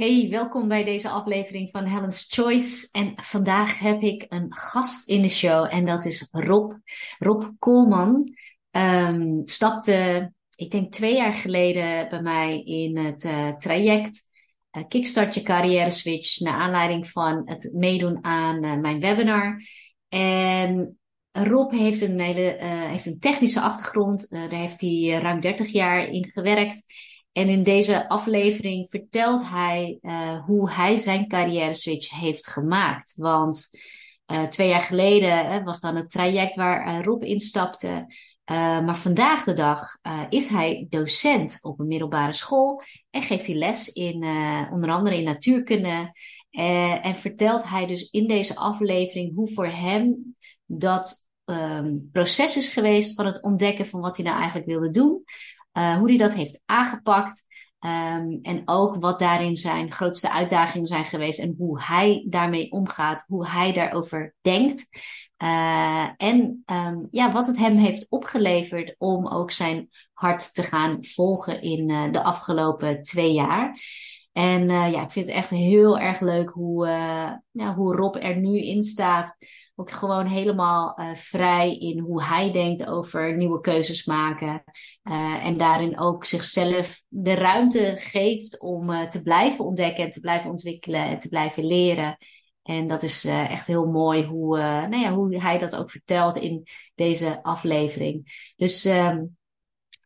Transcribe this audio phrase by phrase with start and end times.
[0.00, 2.88] Hey, welkom bij deze aflevering van Helen's Choice.
[2.92, 6.72] En vandaag heb ik een gast in de show en dat is Rob.
[7.18, 8.34] Rob Koolman
[8.70, 14.26] um, stapte, ik denk twee jaar geleden, bij mij in het uh, traject
[14.76, 19.62] uh, Kickstart je carrière switch naar aanleiding van het meedoen aan uh, mijn webinar.
[20.08, 20.98] En
[21.32, 24.30] Rob heeft een hele heeft een technische achtergrond.
[24.30, 26.84] daar heeft hij ruim 30 jaar in gewerkt.
[27.32, 33.14] En in deze aflevering vertelt hij uh, hoe hij zijn carrière switch heeft gemaakt.
[33.16, 33.68] Want
[34.32, 38.14] uh, twee jaar geleden uh, was dan het traject waar Rob instapte.
[38.84, 43.88] maar vandaag de dag is hij docent op een middelbare school en geeft hij les
[43.88, 44.24] in
[44.72, 46.12] onder andere in natuurkunde.
[47.02, 50.36] en vertelt hij dus in deze aflevering hoe voor hem
[50.66, 55.22] dat um, proces is geweest van het ontdekken van wat hij nou eigenlijk wilde doen.
[55.72, 57.44] Uh, hoe hij dat heeft aangepakt.
[57.86, 63.24] Um, en ook wat daarin zijn grootste uitdagingen zijn geweest en hoe hij daarmee omgaat,
[63.26, 64.88] hoe hij daarover denkt.
[65.42, 71.04] Uh, en um, ja, wat het hem heeft opgeleverd om ook zijn hart te gaan
[71.04, 73.78] volgen in uh, de afgelopen twee jaar.
[74.32, 76.86] En ja, ik vind het echt heel erg leuk hoe,
[77.50, 79.36] ja, hoe Rob er nu in staat
[79.80, 84.62] ook gewoon helemaal uh, vrij in hoe hij denkt over nieuwe keuzes maken.
[85.10, 90.20] Uh, en daarin ook zichzelf de ruimte geeft om uh, te blijven ontdekken en te
[90.20, 92.16] blijven ontwikkelen en te blijven leren.
[92.62, 96.62] En dat is echt heel mooi hoe, nou ja, hoe hij dat ook vertelt in
[96.94, 98.52] deze aflevering.
[98.56, 99.38] Dus um,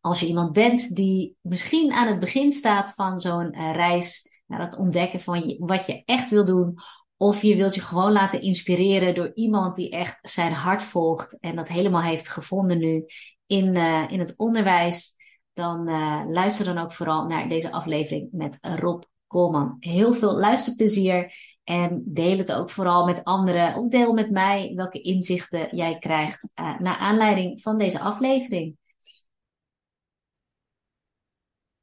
[0.04, 4.76] als je iemand bent die misschien aan het begin staat van zo'n reis naar het
[4.76, 6.78] ontdekken van wat je echt wil doen
[7.16, 11.56] of je wilt je gewoon laten inspireren door iemand die echt zijn hart volgt en
[11.56, 13.04] dat helemaal heeft gevonden nu
[13.46, 15.16] in, uh, in het onderwijs.
[15.52, 19.76] Dan uh, luister dan ook vooral naar deze aflevering met Rob Koolman.
[19.80, 23.74] Heel veel luisterplezier en deel het ook vooral met anderen.
[23.76, 28.76] Of deel met mij welke inzichten jij krijgt naar aanleiding van deze aflevering.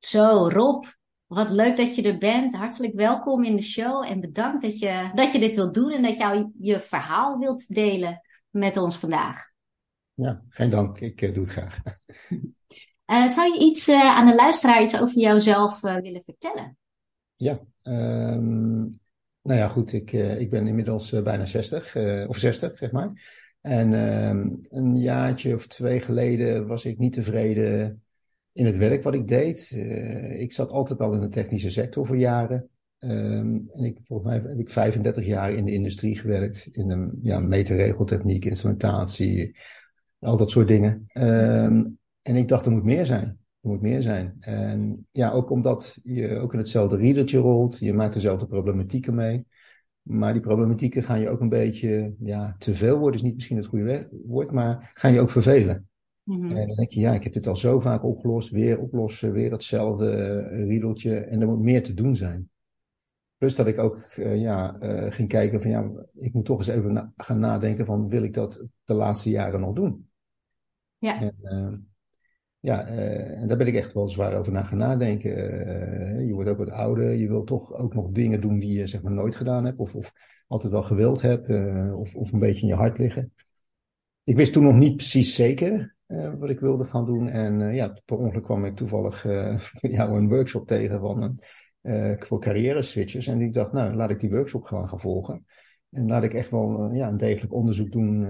[0.06, 0.86] Zo, Rob,
[1.28, 2.56] wat leuk dat je er bent.
[2.56, 6.04] Hartelijk welkom in de show en bedankt dat je, dat je dit wilt doen en
[6.04, 9.50] dat jou je verhaal wilt delen met ons vandaag.
[10.14, 11.00] Ja, geen dank.
[11.00, 11.82] Ik uh, doe het graag.
[13.06, 16.78] Uh, zou je iets uh, aan de luisteraar iets over jouzelf willen vertellen?
[17.36, 19.00] Ja, um,
[19.42, 19.94] nou ja, goed.
[19.94, 21.96] Ik, ik ben inmiddels bijna 60,
[22.28, 23.12] of 60, zeg maar.
[23.62, 28.04] En um, een jaartje of twee geleden was ik niet tevreden
[28.54, 29.72] in het werk wat ik deed.
[29.76, 32.70] Uh, ik zat altijd al in de technische sector voor jaren.
[33.00, 36.68] Um, en ik, volgens mij heb ik 35 jaar in de industrie gewerkt.
[36.72, 39.58] In de ja, meterregeltechniek, instrumentatie,
[40.20, 41.06] al dat soort dingen.
[41.14, 43.40] Um, en ik dacht, er moet meer zijn.
[43.62, 44.36] Er moet meer zijn.
[44.40, 47.80] En ja, ook omdat je ook in hetzelfde riedertje rolt.
[47.80, 49.46] Je maakt dezelfde problematieken mee.
[50.02, 53.58] Maar die problematieken gaan je ook een beetje, ja, te veel worden is niet misschien
[53.58, 55.90] het goede woord, maar gaan je ook vervelen.
[56.24, 56.58] Mm-hmm.
[56.58, 59.52] En dan denk je, ja, ik heb dit al zo vaak opgelost, weer oplossen, weer
[59.52, 60.12] hetzelfde
[60.52, 61.20] uh, riedeltje.
[61.20, 62.50] En er moet meer te doen zijn.
[63.38, 66.68] Plus dat ik ook uh, ja, uh, ging kijken van ja, ik moet toch eens
[66.68, 70.09] even na gaan nadenken van wil ik dat de laatste jaren nog doen?
[70.98, 71.22] Ja.
[71.22, 71.86] En,
[72.59, 75.32] ja, en daar ben ik echt wel zwaar over na gaan nadenken.
[76.28, 79.02] je wordt ook wat ouder, je wilt toch ook nog dingen doen die je zeg
[79.02, 80.12] maar nooit gedaan hebt of, of
[80.48, 81.50] altijd wel gewild hebt
[81.94, 83.34] of, of een beetje in je hart liggen.
[84.24, 87.30] Ik wist toen nog niet precies zeker uh, wat ik wilde gaan doen.
[87.30, 89.60] En uh, ja, per ongeluk kwam ik toevallig uh,
[89.98, 91.40] jou een workshop tegen van,
[92.20, 93.28] voor carrière switches.
[93.28, 95.46] En ik dacht, nou, laat ik die workshop gewoon gaan volgen.
[95.90, 98.28] En laat ik echt wel ja, een degelijk onderzoek doen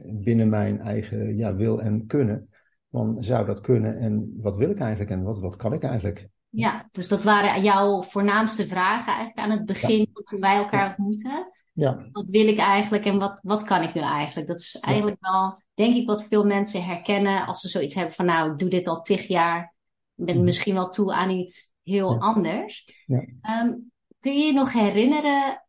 [0.00, 2.48] binnen mijn eigen ja, wil en kunnen.
[2.90, 6.28] Van, zou dat kunnen en wat wil ik eigenlijk en wat, wat kan ik eigenlijk?
[6.48, 10.22] Ja, dus dat waren jouw voornaamste vragen eigenlijk aan het begin ja.
[10.24, 11.52] toen wij elkaar ontmoeten.
[11.72, 12.08] Ja.
[12.12, 14.48] Wat wil ik eigenlijk en wat, wat kan ik nu eigenlijk?
[14.48, 18.24] Dat is eigenlijk wel, denk ik, wat veel mensen herkennen als ze zoiets hebben van,
[18.24, 19.74] nou, ik doe dit al tig jaar.
[20.16, 20.44] Ik ben mm.
[20.44, 22.18] misschien wel toe aan iets heel ja.
[22.18, 23.04] anders.
[23.06, 23.24] Ja.
[23.62, 25.62] Um, kun je je nog herinneren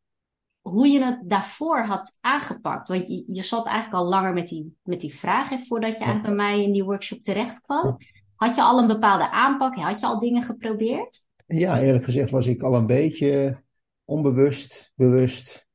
[0.62, 2.88] hoe je het daarvoor had aangepakt?
[2.88, 6.36] Want je, je zat eigenlijk al langer met die, met die vragen voordat je eigenlijk
[6.36, 7.98] bij mij in die workshop terecht kwam.
[8.36, 9.76] Had je al een bepaalde aanpak?
[9.76, 11.28] Had je al dingen geprobeerd?
[11.48, 13.64] Ja, eerlijk gezegd was ik al een beetje
[14.06, 15.68] onbewust, bewust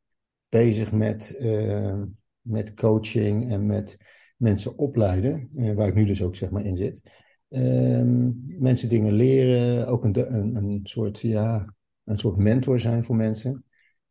[0.48, 2.02] bezig met, uh,
[2.40, 3.96] met coaching en met
[4.36, 7.02] mensen opleiden, uh, waar ik nu dus ook zeg maar in zit.
[7.48, 8.02] Uh,
[8.58, 13.64] mensen dingen leren, ook een, een, een, soort, ja, een soort mentor zijn voor mensen,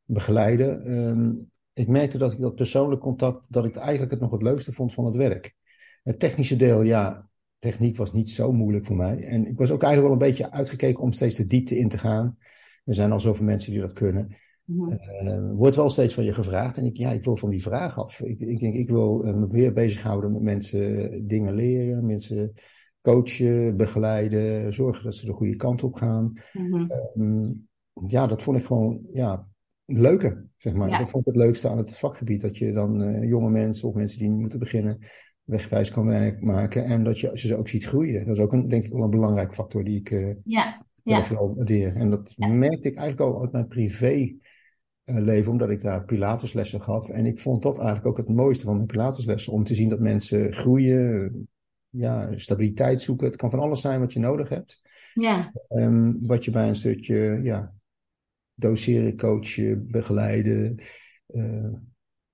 [0.06, 0.98] begeleiden.
[0.98, 4.74] Um, ik merkte dat ik dat persoonlijk contact, dat ik eigenlijk het nog het leukste
[4.74, 5.56] vond van het werk.
[6.04, 7.28] Het technische deel, ja,
[7.60, 9.24] techniek was niet zo moeilijk voor mij.
[9.24, 11.98] En ik was ook eigenlijk wel een beetje uitgekeken om steeds de diepte in te
[11.98, 12.38] gaan.
[12.86, 14.36] Er zijn al zoveel mensen die dat kunnen.
[14.65, 16.77] Uh, wordt wel steeds van je gevraagd.
[16.77, 18.19] En ik, ja, ik wil van die vraag af.
[18.19, 22.54] Ik, ik denk, ik wil me weer bezighouden met mensen dingen leren, mensen
[23.01, 26.33] coachen, begeleiden, zorgen dat ze de goede kant op gaan.
[27.18, 27.68] Um,
[28.07, 29.48] ja, dat vond ik gewoon ja,
[29.86, 30.89] leuker, zeg maar.
[30.89, 32.42] Dat vond ik het leukste aan het vakgebied.
[32.42, 34.98] Dat je dan uh, jonge mensen of mensen die moeten beginnen
[35.44, 36.83] wegwijs kan maken.
[36.83, 38.25] En dat je ze ook ziet groeien.
[38.25, 40.86] Dat is ook een, denk ik wel een belangrijk factor die ik uh, ja.
[41.04, 41.30] Ja.
[41.30, 41.95] wel waardeer.
[41.95, 44.36] En dat merkte ik eigenlijk al uit mijn privé
[45.05, 47.09] leven, omdat ik daar pilateslessen gaf.
[47.09, 49.53] En ik vond dat eigenlijk ook het mooiste van mijn pilateslessen.
[49.53, 51.47] Om te zien dat mensen groeien,
[51.89, 53.27] ja, stabiliteit zoeken.
[53.27, 54.81] Het kan van alles zijn wat je nodig hebt.
[55.13, 55.51] Ja.
[55.69, 57.73] Um, wat je bij een stukje ja,
[58.53, 60.83] doseren, coachen, begeleiden
[61.27, 61.73] uh,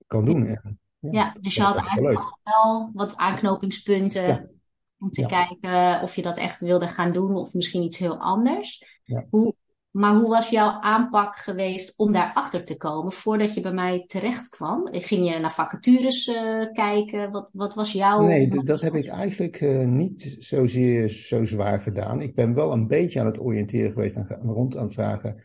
[0.08, 0.46] kan doen.
[0.46, 0.62] Ja,
[1.00, 4.52] ja dus je had eigenlijk wel wat aanknopingspunten
[5.00, 8.84] om te kijken of je dat echt wilde gaan doen of misschien iets heel anders.
[9.30, 9.56] Hoe,
[9.92, 14.50] maar hoe was jouw aanpak geweest om daarachter te komen voordat je bij mij terecht
[14.50, 14.88] kwam?
[14.92, 17.32] Ging je naar vacatures uh, kijken?
[17.32, 18.22] Wat, wat was jouw.
[18.22, 22.22] Nee, dat heb ik eigenlijk uh, niet zozeer zo zwaar gedaan.
[22.22, 25.44] Ik ben wel een beetje aan het oriënteren geweest en rond aan het vragen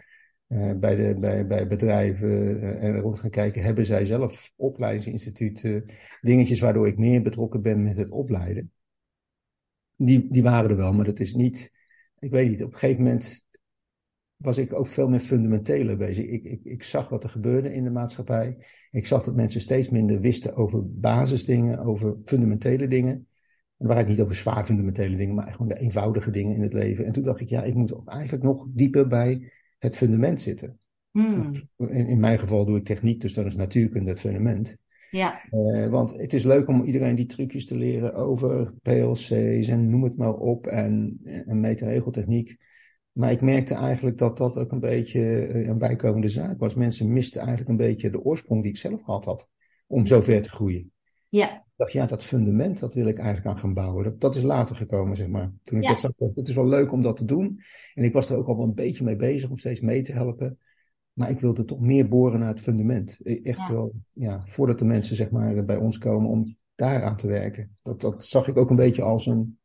[0.49, 3.63] uh, bij, de, bij, bij bedrijven en rond gaan kijken.
[3.63, 5.85] Hebben zij zelf opleidingsinstituten,
[6.21, 8.73] dingetjes waardoor ik meer betrokken ben met het opleiden?
[9.97, 11.73] Die, die waren er wel, maar dat is niet.
[12.19, 13.44] Ik weet niet, op een gegeven moment
[14.37, 16.27] was ik ook veel meer fundamenteler bezig.
[16.27, 18.57] Ik, ik, ik zag wat er gebeurde in de maatschappij.
[18.91, 23.27] Ik zag dat mensen steeds minder wisten over basisdingen, over fundamentele dingen.
[23.79, 26.73] En waar ik niet over zwaar fundamentele dingen, maar gewoon de eenvoudige dingen in het
[26.73, 27.05] leven.
[27.05, 30.79] En toen dacht ik, ja, ik moet eigenlijk nog dieper bij het fundament zitten.
[31.11, 31.53] Hmm.
[31.77, 34.77] In, in, mijn geval doe ik techniek, dus dan is natuurkunde het fundament.
[35.11, 35.41] Ja.
[35.51, 40.05] Uh, want het is leuk om iedereen die trucjes te leren over PLC's en noem
[40.05, 42.57] het maar op en, en meterregeltechniek.
[43.15, 46.75] Maar ik merkte eigenlijk dat dat ook een beetje eh, een bijkomende zaak was.
[46.75, 49.49] Mensen misten eigenlijk een beetje de oorsprong die ik zelf gehad had.
[49.87, 50.93] Om zo ver te groeien.
[51.29, 51.57] Ja.
[51.57, 54.05] Ik dacht, ja, dat fundament, dat wil ik eigenlijk aan gaan bouwen.
[54.05, 55.53] Dat, dat is later gekomen, zeg maar.
[55.63, 57.61] Toen ik dat zag, het is wel leuk om dat te doen.
[57.95, 60.13] En ik was er ook al wel een beetje mee bezig om steeds mee te
[60.13, 60.59] helpen.
[61.13, 63.19] Maar ik wilde toch meer boren naar het fundament.
[63.23, 67.27] E, echt wel, ja, voordat de mensen, zeg maar, bij ons komen om daaraan te
[67.27, 67.77] werken.
[67.83, 69.59] Dat, dat zag ik ook een beetje als een,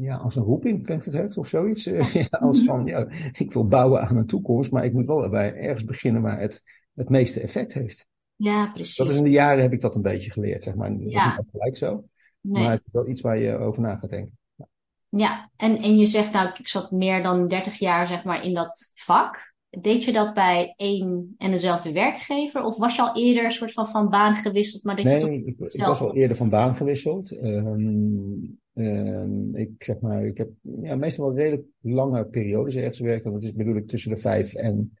[0.00, 1.84] ja, als een roeping klinkt het het of zoiets.
[2.12, 5.54] ja, als van, ja, ik wil bouwen aan een toekomst, maar ik moet wel bij
[5.54, 6.62] ergens beginnen waar het
[6.94, 8.06] het meeste effect heeft.
[8.36, 8.96] Ja, precies.
[8.96, 10.92] Dat is in de jaren heb ik dat een beetje geleerd, zeg maar.
[10.92, 11.36] Ja.
[11.36, 12.04] niet gelijk zo,
[12.40, 12.62] nee.
[12.62, 14.38] maar het is wel iets waar je over na gaat denken.
[14.54, 14.66] Ja,
[15.08, 15.50] ja.
[15.56, 18.92] En, en je zegt nou, ik zat meer dan 30 jaar zeg maar in dat
[18.94, 19.48] vak.
[19.80, 22.62] Deed je dat bij één en dezelfde werkgever?
[22.62, 24.84] Of was je al eerder een soort van van baan gewisseld?
[24.84, 27.36] Maar dat nee, je ik, ik, was al eerder van baan gewisseld.
[27.42, 30.50] Um, um, ik zeg maar, ik heb
[30.82, 33.24] ja, meestal wel redelijk lange periodes ergens gewerkt.
[33.24, 34.92] Dat is bedoel ik tussen de vijf en,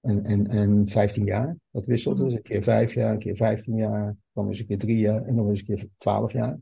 [0.00, 1.56] en, en, en vijftien jaar.
[1.70, 2.16] Dat wisselt.
[2.16, 2.24] Mhm.
[2.24, 5.22] Dus een keer vijf jaar, een keer vijftien jaar, dan eens een keer drie jaar
[5.24, 6.58] en dan eens een keer twaalf jaar.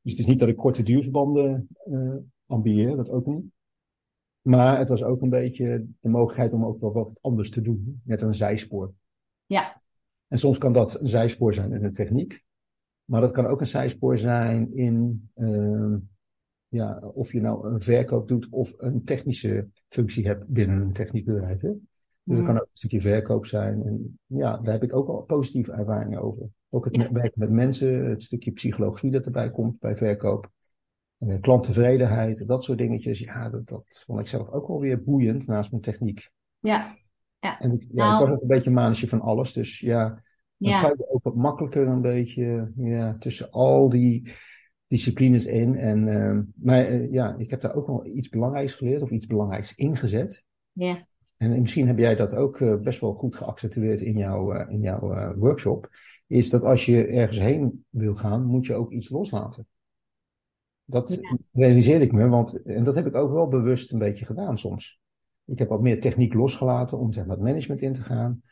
[0.00, 2.14] Dus het is niet dat ik korte duurverbanden uh,
[2.46, 3.44] ambieer, dat ook niet.
[4.40, 8.00] Maar het was ook een beetje de mogelijkheid om ook wel wat anders te doen.
[8.04, 8.92] Net een zijspoor.
[9.46, 9.82] Ja.
[10.28, 12.43] En soms kan dat een zijspoor zijn in de techniek.
[13.04, 15.96] Maar dat kan ook een zijspoor zijn in, uh,
[16.68, 21.60] ja, of je nou een verkoop doet of een technische functie hebt binnen een techniekbedrijf.
[21.60, 21.72] Hè?
[22.22, 23.82] Dus dat kan ook een stukje verkoop zijn.
[23.82, 26.48] En ja, daar heb ik ook al positieve ervaringen over.
[26.70, 30.50] Ook het werken met mensen, het stukje psychologie dat erbij komt bij verkoop.
[31.18, 33.18] Uh, klanttevredenheid, dat soort dingetjes.
[33.18, 36.30] Ja, dat, dat vond ik zelf ook wel weer boeiend naast mijn techniek.
[36.58, 36.96] Ja.
[37.38, 37.60] ja.
[37.60, 39.52] En ja, nou, ik was ook een beetje een van alles.
[39.52, 40.22] Dus ja,
[40.58, 40.80] dan ja.
[40.80, 44.32] kan je ook wat makkelijker een beetje ja, tussen al die
[44.86, 45.74] disciplines in.
[45.74, 49.26] En, uh, maar uh, ja, ik heb daar ook wel iets belangrijks geleerd of iets
[49.26, 50.44] belangrijks ingezet.
[50.72, 51.06] Ja.
[51.36, 55.34] En misschien heb jij dat ook uh, best wel goed geaccentueerd in, jouw in jouw
[55.36, 55.88] workshop.
[56.26, 59.66] Is dat als je ergens heen wil gaan, moet je ook iets loslaten.
[60.84, 61.38] Dat ja.
[61.52, 65.00] realiseerde ik me, want en dat heb ik ook wel bewust een beetje gedaan soms.
[65.44, 68.42] Ik heb wat meer techniek losgelaten om zeg maar, het management in te gaan.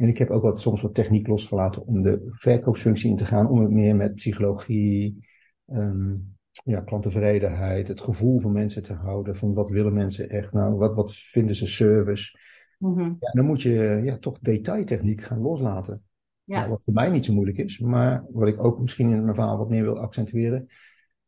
[0.00, 3.48] En ik heb ook wat, soms wat techniek losgelaten om de verkoopsfunctie in te gaan,
[3.48, 5.26] om het meer met psychologie,
[5.66, 10.74] um, ja, klanttevredenheid, het gevoel van mensen te houden, van wat willen mensen echt nou,
[10.74, 12.38] wat, wat vinden ze service.
[12.78, 13.16] Mm -hmm.
[13.20, 16.02] ja, dan moet je ja, toch detailtechniek gaan loslaten.
[16.44, 16.58] Ja.
[16.58, 19.34] Nou, wat voor mij niet zo moeilijk is, maar wat ik ook misschien in mijn
[19.34, 20.66] verhaal wat meer wil accentueren,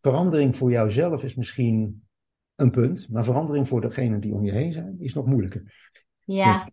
[0.01, 2.03] verandering voor jouzelf is misschien
[2.55, 5.91] een punt, maar verandering voor degenen die om je heen zijn is nog moeilijker.
[6.25, 6.71] Ja.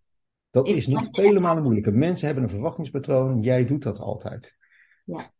[0.49, 1.93] Dat is, is nog vele malen moeilijker.
[1.93, 4.57] Mensen hebben een verwachtingspatroon, jij doet dat altijd.
[5.03, 5.31] Ja.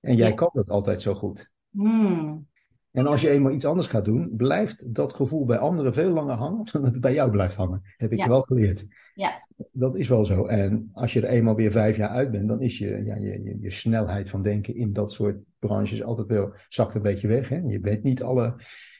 [0.00, 1.50] En jij kan dat altijd zo goed.
[1.70, 2.46] Hmm.
[2.90, 6.34] En als je eenmaal iets anders gaat doen, blijft dat gevoel bij anderen veel langer
[6.34, 7.80] hangen dan dat het bij jou blijft hangen.
[7.96, 8.86] Heb ik je wel geleerd.
[9.14, 9.46] Ja.
[9.72, 10.46] Dat is wel zo.
[10.46, 13.42] En als je er eenmaal weer vijf jaar uit bent, dan is je, ja, je,
[13.42, 17.48] je, je snelheid van denken in dat soort branches altijd wel zakt een beetje weg.
[17.48, 17.60] Hè?
[17.66, 18.54] Je bent niet alle,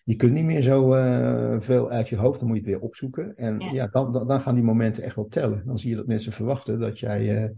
[0.08, 2.88] je kunt niet meer zo uh, veel uit je hoofd, dan moet je het weer
[2.88, 3.32] opzoeken.
[3.32, 5.62] En ja, dan, dan, dan, gaan die momenten echt wel tellen.
[5.66, 7.50] Dan zie je dat mensen verwachten dat jij uh,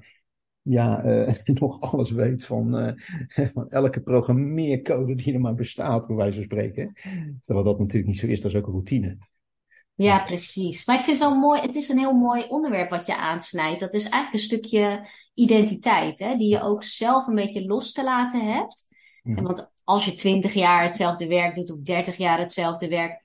[0.62, 2.94] ja, uh, nog alles weet van,
[3.54, 6.92] van elke programmeercode die er maar bestaat, bij wijze van spreken.
[7.44, 9.18] Terwijl dat natuurlijk niet zo is, dat is ook een routine.
[9.94, 10.86] Ja, precies.
[10.86, 13.80] Maar ik vind het zo mooi, het is een heel mooi onderwerp wat je aansnijdt.
[13.80, 18.04] Dat is eigenlijk een stukje identiteit, hè, die je ook zelf een beetje los te
[18.04, 18.88] laten hebt.
[19.22, 23.24] En want als je twintig jaar hetzelfde werk doet of dertig jaar hetzelfde werk,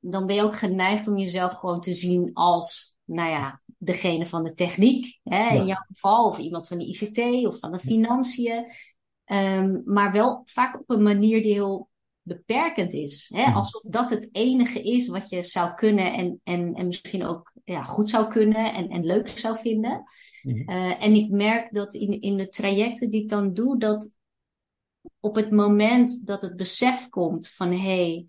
[0.00, 4.44] dan ben je ook geneigd om jezelf gewoon te zien als, nou ja, degene van
[4.44, 5.50] de techniek, hè, ja.
[5.50, 8.72] in jouw geval, of iemand van de ICT of van de financiën.
[9.32, 11.88] Um, maar wel vaak op een manier die heel
[12.22, 13.30] beperkend is.
[13.34, 13.44] Hè?
[13.52, 17.82] Alsof dat het enige is wat je zou kunnen en, en, en misschien ook ja,
[17.82, 20.04] goed zou kunnen en, en leuk zou vinden.
[20.42, 20.70] Mm-hmm.
[20.70, 24.14] Uh, en ik merk dat in, in de trajecten die ik dan doe, dat
[25.20, 28.26] op het moment dat het besef komt van hé, hey,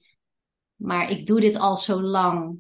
[0.76, 2.58] maar ik doe dit al zo lang,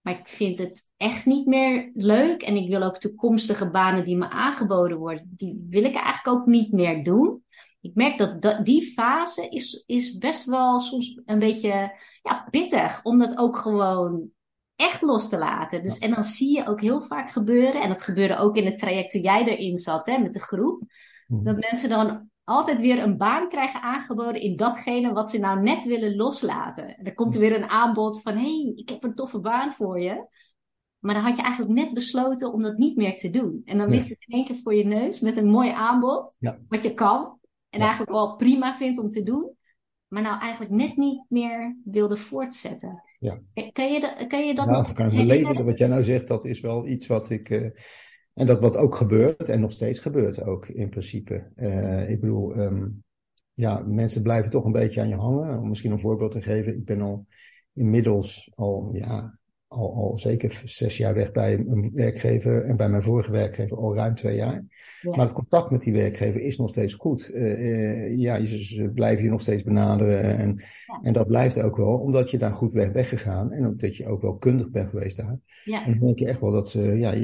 [0.00, 4.16] maar ik vind het echt niet meer leuk en ik wil ook toekomstige banen die
[4.16, 7.42] me aangeboden worden, die wil ik eigenlijk ook niet meer doen
[7.80, 13.00] ik merk dat, dat die fase is, is best wel soms een beetje ja, pittig.
[13.02, 14.30] Om dat ook gewoon
[14.76, 15.82] echt los te laten.
[15.82, 17.82] Dus, en dan zie je ook heel vaak gebeuren.
[17.82, 20.82] En dat gebeurde ook in het traject toen jij erin zat hè, met de groep.
[21.26, 21.44] Mhm.
[21.44, 25.84] Dat mensen dan altijd weer een baan krijgen aangeboden in datgene wat ze nou net
[25.84, 26.96] willen loslaten.
[26.96, 29.72] En dan komt er weer een aanbod van: hé, hey, ik heb een toffe baan
[29.72, 30.28] voor je.
[30.98, 33.62] Maar dan had je eigenlijk net besloten om dat niet meer te doen.
[33.64, 36.58] En dan ligt het in één keer voor je neus met een mooi aanbod, ja.
[36.68, 37.38] wat je kan.
[37.68, 39.50] En eigenlijk wel prima vindt om te doen.
[40.08, 43.02] Maar nou eigenlijk net niet meer wilde voortzetten.
[43.18, 43.40] Ja.
[43.72, 44.92] Kan je, dat, kan je dat nou, nog...
[44.92, 45.64] kan ik me leven.
[45.64, 47.50] Wat jij nou zegt, dat is wel iets wat ik...
[47.50, 47.70] Uh,
[48.40, 51.50] en dat wat ook gebeurt en nog steeds gebeurt ook in principe.
[51.54, 53.02] Uh, ik bedoel, um,
[53.52, 55.58] ja, mensen blijven toch een beetje aan je hangen.
[55.58, 56.76] Om misschien een voorbeeld te geven.
[56.76, 57.26] Ik ben al
[57.72, 59.38] inmiddels al, ja,
[59.70, 62.62] al, al zeker zes jaar weg bij een werkgever.
[62.64, 64.64] En bij mijn vorige werkgever al ruim twee jaar.
[65.00, 65.10] Ja.
[65.10, 67.30] Maar het contact met die werkgever is nog steeds goed.
[67.32, 70.36] Uh, uh, ja, ze blijven je nog steeds benaderen.
[70.36, 71.00] En, ja.
[71.02, 73.52] en dat blijft ook wel, omdat je daar goed weg bent gegaan.
[73.52, 75.38] En omdat je ook wel kundig bent geweest daar.
[75.64, 75.86] Ja.
[75.86, 77.14] En dan denk je echt wel dat ze, ja,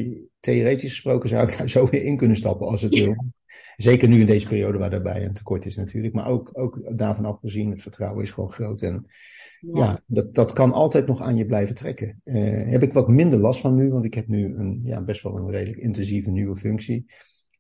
[0.41, 3.15] theoretisch gesproken zou ik daar zo weer in kunnen stappen als het wil.
[3.77, 6.15] Zeker nu in deze periode waar daarbij een tekort is natuurlijk.
[6.15, 8.83] Maar ook, ook daarvan afgezien, het vertrouwen is gewoon groot.
[8.83, 9.07] En
[9.73, 12.21] ja, dat, dat kan altijd nog aan je blijven trekken.
[12.25, 15.23] Uh, heb ik wat minder last van nu, want ik heb nu een, ja, best
[15.23, 17.07] wel een redelijk intensieve nieuwe functie.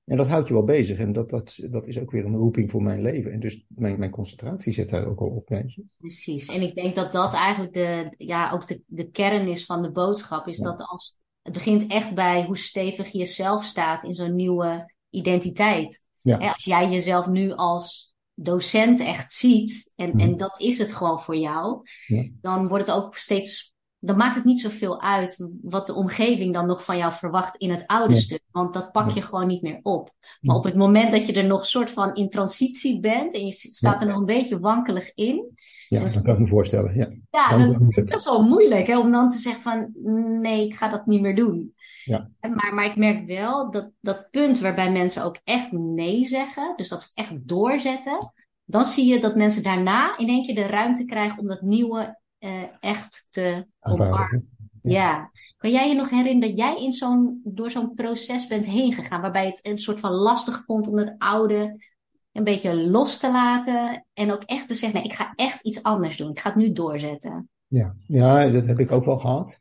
[0.04, 0.98] En dat houdt je wel bezig.
[0.98, 3.32] En dat, dat, dat is ook weer een roeping voor mijn leven.
[3.32, 5.48] En dus mijn, mijn concentratie zit daar ook al op.
[5.48, 5.78] Weet.
[5.98, 6.46] Precies.
[6.46, 9.90] En ik denk dat dat eigenlijk de, ja, ook de, de kern is van de
[9.90, 10.46] boodschap.
[10.46, 10.64] Is ja.
[10.64, 16.04] dat als, het begint echt bij hoe stevig je zelf staat in zo'n nieuwe identiteit.
[16.20, 16.38] Ja.
[16.38, 20.20] Hè, als jij jezelf nu als docent echt ziet, en, mm.
[20.20, 22.28] en dat is het gewoon voor jou, ja.
[22.40, 26.66] dan wordt het ook steeds dan maakt het niet zoveel uit wat de omgeving dan
[26.66, 28.42] nog van jou verwacht in het oude stuk.
[28.50, 30.14] Want dat pak je gewoon niet meer op.
[30.40, 33.52] Maar op het moment dat je er nog soort van in transitie bent en je
[33.52, 35.54] staat er nog een beetje wankelig in.
[35.88, 37.20] Ja, dus, dat kan ik me voorstellen.
[37.30, 39.90] Ja, dan is wel moeilijk hè, om dan te zeggen van
[40.40, 41.74] nee, ik ga dat niet meer doen.
[42.04, 42.30] Ja.
[42.40, 46.88] Maar, maar ik merk wel dat dat punt waarbij mensen ook echt nee zeggen, dus
[46.88, 48.32] dat ze het echt doorzetten,
[48.64, 52.18] dan zie je dat mensen daarna in één keer de ruimte krijgen om dat nieuwe
[52.38, 52.50] uh,
[52.80, 54.48] echt te omarmen.
[54.82, 54.92] Ja.
[54.92, 55.30] ja.
[55.56, 59.20] Kan jij je nog herinneren dat jij in zo'n, door zo'n proces bent heen gegaan,
[59.20, 61.84] waarbij het een soort van lastig vond om het oude
[62.36, 65.82] een beetje los te laten en ook echt te zeggen, nee, ik ga echt iets
[65.82, 66.30] anders doen.
[66.30, 67.48] Ik ga het nu doorzetten.
[67.66, 69.58] Ja, ja dat heb ik ook wel gehad.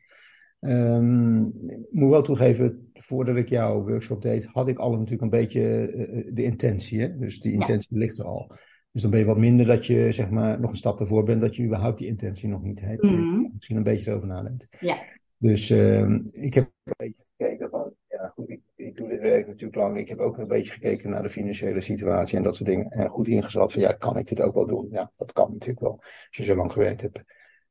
[0.60, 5.30] Um, ik moet wel toegeven, voordat ik jouw workshop deed, had ik al natuurlijk een
[5.30, 7.00] beetje uh, de intentie.
[7.00, 7.18] Hè?
[7.18, 7.98] Dus die intentie ja.
[7.98, 8.52] ligt er al.
[8.92, 11.40] Dus dan ben je wat minder dat je zeg maar nog een stap ervoor bent
[11.40, 13.02] dat je überhaupt die intentie nog niet hebt.
[13.02, 13.50] Mm.
[13.54, 14.68] Misschien een beetje erover nadenkt.
[14.80, 14.96] Ja.
[15.38, 19.15] Dus uh, ik heb een beetje gekeken van, ja goed, ik,
[19.46, 19.98] natuurlijk lang.
[19.98, 22.86] Ik heb ook een beetje gekeken naar de financiële situatie en dat soort dingen.
[22.86, 24.88] En goed ingeschat van, ja, kan ik dit ook wel doen?
[24.90, 27.22] Ja, dat kan natuurlijk wel, als je zo lang gewerkt hebt.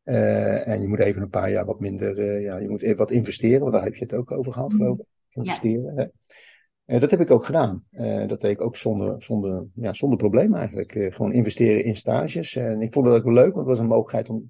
[0.03, 2.97] Uh, en je moet even een paar jaar wat minder, uh, ja, je moet even
[2.97, 5.05] wat investeren, want daar heb je het ook over gehad, geloof ik.
[5.29, 5.95] Investeren.
[5.95, 6.09] Ja.
[6.85, 7.85] Uh, dat heb ik ook gedaan.
[7.91, 10.91] Uh, dat deed ik ook zonder, zonder, ja, zonder probleem eigenlijk.
[11.13, 12.55] Gewoon investeren in stages.
[12.55, 14.49] En ik vond dat ook wel leuk, want het was een mogelijkheid om,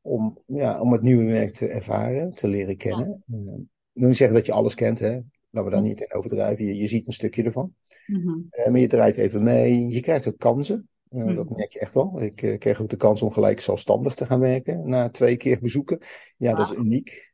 [0.00, 3.22] om, ja, om het nieuwe werk te ervaren, te leren kennen.
[3.26, 3.56] Ja.
[3.92, 5.18] Niet zeggen dat je alles kent, hè.
[5.50, 6.64] Laten we daar niet in overdrijven.
[6.64, 7.74] Je, je ziet een stukje ervan.
[8.06, 8.48] Mm-hmm.
[8.50, 9.88] maar je draait even mee.
[9.88, 10.88] Je krijgt ook kansen.
[11.10, 12.22] Uh, Dat merk je echt wel.
[12.22, 15.60] Ik uh, kreeg ook de kans om gelijk zelfstandig te gaan werken na twee keer
[15.60, 15.98] bezoeken.
[16.36, 17.32] Ja, dat is uniek.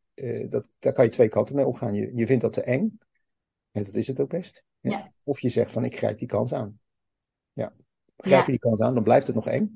[0.49, 1.95] Dat, daar kan je twee kanten mee omgaan.
[1.95, 2.99] Je, je vindt dat te eng.
[3.73, 4.65] En dat is het ook best.
[4.81, 4.91] Ja.
[4.91, 5.13] Ja.
[5.23, 6.79] Of je zegt van ik grijp die kans aan.
[7.53, 7.73] Ja.
[8.17, 9.75] Grijp je die kans aan, dan blijft het nog eng.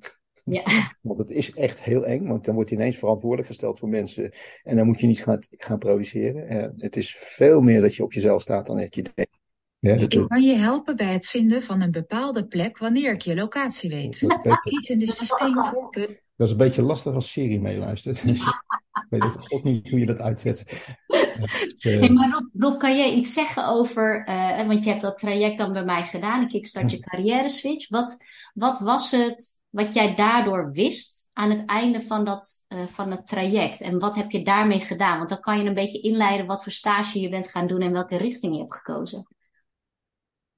[0.52, 0.96] Ja.
[1.00, 4.32] Want het is echt heel eng, want dan wordt je ineens verantwoordelijk gesteld voor mensen.
[4.62, 6.48] En dan moet je niet gaan, gaan produceren.
[6.48, 9.38] En het is veel meer dat je op jezelf staat dan dat je denkt.
[9.78, 13.34] Ja, ik kan je helpen bij het vinden van een bepaalde plek wanneer ik je
[13.34, 14.26] locatie weet.
[14.62, 16.20] Kies in de systeemgroepen.
[16.36, 18.24] Dat is een beetje lastig als Siri meeluistert.
[18.24, 18.42] ik
[19.08, 20.64] weet ook niet hoe je dat uitzet.
[21.78, 25.58] hey, maar Rob, Rob, kan jij iets zeggen over, uh, want je hebt dat traject
[25.58, 27.88] dan bij mij gedaan, ik kickstart je carrière switch.
[27.88, 33.10] Wat, wat was het wat jij daardoor wist aan het einde van, dat, uh, van
[33.10, 33.80] het traject?
[33.80, 35.16] En wat heb je daarmee gedaan?
[35.18, 37.92] Want dan kan je een beetje inleiden wat voor stage je bent gaan doen en
[37.92, 39.26] welke richting je hebt gekozen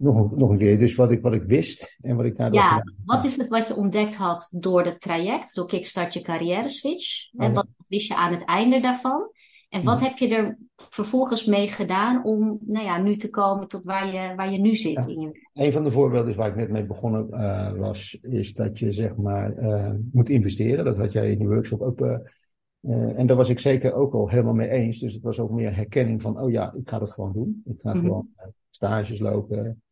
[0.03, 2.61] nog, een, nog een keer, dus wat ik, wat ik wist en wat ik daardoor
[2.61, 2.95] Ja, gedaan.
[3.05, 7.33] wat is het wat je ontdekt had door het traject, door Kickstart je carrière switch?
[7.33, 9.31] En oh wat wist je aan het einde daarvan?
[9.73, 13.85] En wat heb je er vervolgens mee gedaan om nou ja, nu te komen tot
[13.85, 14.95] waar je, waar je nu zit?
[14.95, 15.07] Ja.
[15.07, 15.49] In je...
[15.53, 19.17] Een van de voorbeelden waar ik net mee begonnen uh, was, is dat je zeg
[19.17, 20.85] maar uh, moet investeren.
[20.85, 22.01] Dat had jij in die workshop ook.
[22.01, 24.99] Uh, en daar was ik zeker ook al helemaal mee eens.
[24.99, 27.63] Dus het was ook meer herkenning van, oh ja, ik ga dat gewoon doen.
[27.65, 28.09] Ik ga mm -hmm.
[28.09, 28.29] gewoon
[28.71, 29.83] stages lopen,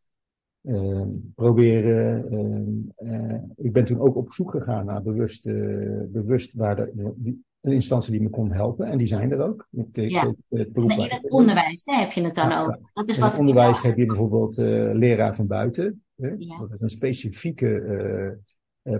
[1.34, 2.25] proberen.
[3.56, 5.44] Ik ben toen ook op zoek gegaan naar bewust,
[6.12, 8.87] bewust waar de, die, een instantie die me kon helpen.
[8.87, 9.69] En die zijn er ook.
[9.71, 10.35] Ik, ja.
[10.49, 12.79] het beroep in het onderwijs hè, heb je het dan ja, ook.
[12.93, 14.57] Dat is in wat het onderwijs heb je bijvoorbeeld
[14.97, 16.05] leraar van buiten.
[16.17, 16.35] Hè?
[16.38, 16.59] Ja.
[16.59, 18.38] Dat is een specifieke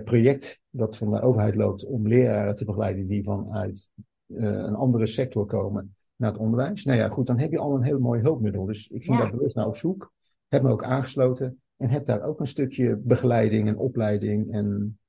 [0.03, 3.89] project dat van de overheid loopt om leraren te begeleiden die vanuit
[4.27, 6.83] een andere sector komen naar het onderwijs.
[6.83, 8.65] Nou ja, goed, dan heb je al een heel mooi hulpmiddel.
[8.65, 10.13] Dus ik ging daar bewust naar op zoek.
[10.47, 11.61] Heb me ook aangesloten.
[11.77, 14.51] En heb daar ook een stukje begeleiding en opleiding.
[14.51, 14.99] En,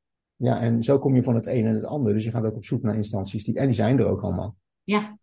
[0.42, 2.12] ja, en zo kom je van het een en het ander.
[2.12, 3.44] Dus je gaat ook op zoek naar instanties.
[3.44, 4.56] Die, en die zijn er ook allemaal.
[4.82, 5.18] Ja.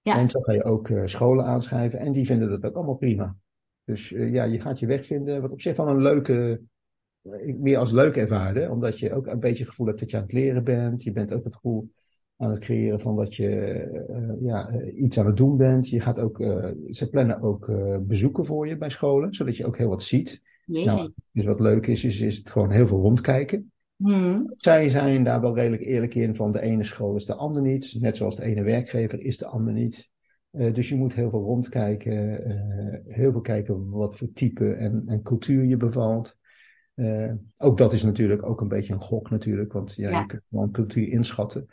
[0.00, 0.18] ja.
[0.18, 1.98] En zo ga je ook uh, scholen aanschrijven.
[1.98, 3.36] En die vinden dat ook allemaal prima.
[3.84, 5.40] Dus uh, ja, je gaat je weg vinden.
[5.40, 6.60] Wat op zich wel een leuke,
[7.58, 8.70] meer als leuk ervaren.
[8.70, 11.02] Omdat je ook een beetje het gevoel hebt dat je aan het leren bent.
[11.02, 11.90] Je bent ook het gevoel
[12.36, 13.48] aan het creëren van dat je
[14.10, 15.88] uh, ja, iets aan het doen bent.
[15.88, 17.72] Je gaat ook, uh, ze plannen ook
[18.06, 20.42] bezoeken voor je bij scholen, zodat je ook heel wat ziet.
[20.66, 20.84] Nee.
[20.84, 23.72] Nou, dus wat leuk is, is, is het gewoon heel veel rondkijken.
[23.98, 24.52] Hmm.
[24.56, 27.96] Zij zijn daar wel redelijk eerlijk in van de ene school is de ander niet.
[28.00, 30.10] Net zoals de ene werkgever is de ander niet.
[30.50, 32.42] dus je moet heel veel rondkijken,
[33.06, 36.38] heel veel kijken wat voor type en, en cultuur je bevalt.
[37.56, 40.20] ook dat is natuurlijk ook een beetje een gok natuurlijk, want ja, ja.
[40.20, 41.66] je kunt gewoon cultuur inschatten.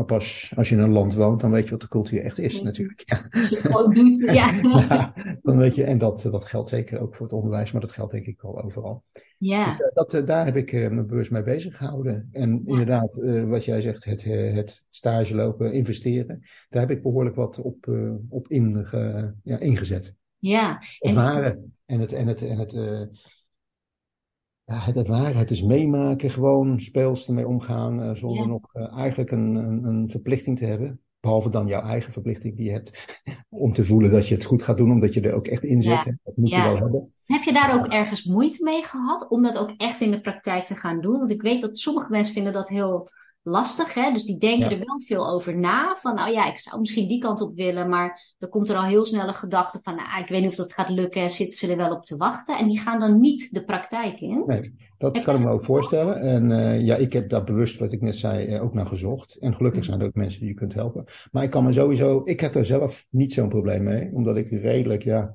[0.00, 2.38] Maar pas als je in een land woont, dan weet je wat de cultuur echt
[2.38, 3.02] is, natuurlijk.
[3.04, 3.28] Ja.
[3.30, 4.52] Als je doet, ja.
[4.62, 5.14] ja.
[5.42, 8.12] Dan weet je, en dat, dat geldt zeker ook voor het onderwijs, maar dat geldt
[8.12, 9.04] denk ik wel overal.
[9.38, 9.66] Ja.
[9.66, 12.28] Dus, uh, dat, uh, daar heb ik uh, me bewust mee bezig gehouden.
[12.32, 13.14] En inderdaad,
[13.46, 17.88] wat jij zegt, het, het stage lopen, investeren, daar heb ik behoorlijk wat op,
[18.28, 18.86] op in,
[19.42, 20.14] ja, ingezet.
[20.38, 20.82] Ja.
[20.98, 21.74] Ervaren.
[21.86, 22.72] En het, en het, en het
[24.70, 28.46] ja, het ervaren, het is meemaken, gewoon speels ermee omgaan, uh, zonder ja.
[28.46, 31.00] nog uh, eigenlijk een, een, een, verplichting te hebben.
[31.20, 34.62] Behalve dan jouw eigen verplichting die je hebt om te voelen dat je het goed
[34.62, 35.92] gaat doen, omdat je er ook echt in zit.
[35.92, 36.16] Ja.
[36.24, 37.12] Dat moet je wel hebben.
[37.24, 40.66] Heb je daar ook ergens moeite mee gehad om dat ook echt in de praktijk
[40.66, 41.18] te gaan doen?
[41.18, 43.08] Want ik weet dat sommige mensen vinden dat heel
[43.42, 43.94] lastig.
[43.94, 44.12] Hè?
[44.12, 44.76] Dus die denken ja.
[44.76, 45.96] er wel veel over na.
[45.96, 47.88] Van nou ja, ik zou misschien die kant op willen.
[47.88, 50.56] Maar dan komt er al heel snel een gedachte van nou, ik weet niet of
[50.56, 51.30] dat gaat lukken.
[51.30, 52.58] Zitten ze er wel op te wachten?
[52.58, 54.44] En die gaan dan niet de praktijk in.
[54.46, 56.16] Nee, dat kan ik me ook voorstellen.
[56.16, 59.36] En uh, ja, ik heb daar bewust, wat ik net zei, uh, ook naar gezocht.
[59.38, 61.04] En gelukkig zijn er ook mensen die je kunt helpen.
[61.30, 64.10] Maar ik kan me sowieso, ik heb er zelf niet zo'n probleem mee.
[64.12, 65.34] Omdat ik redelijk, ja,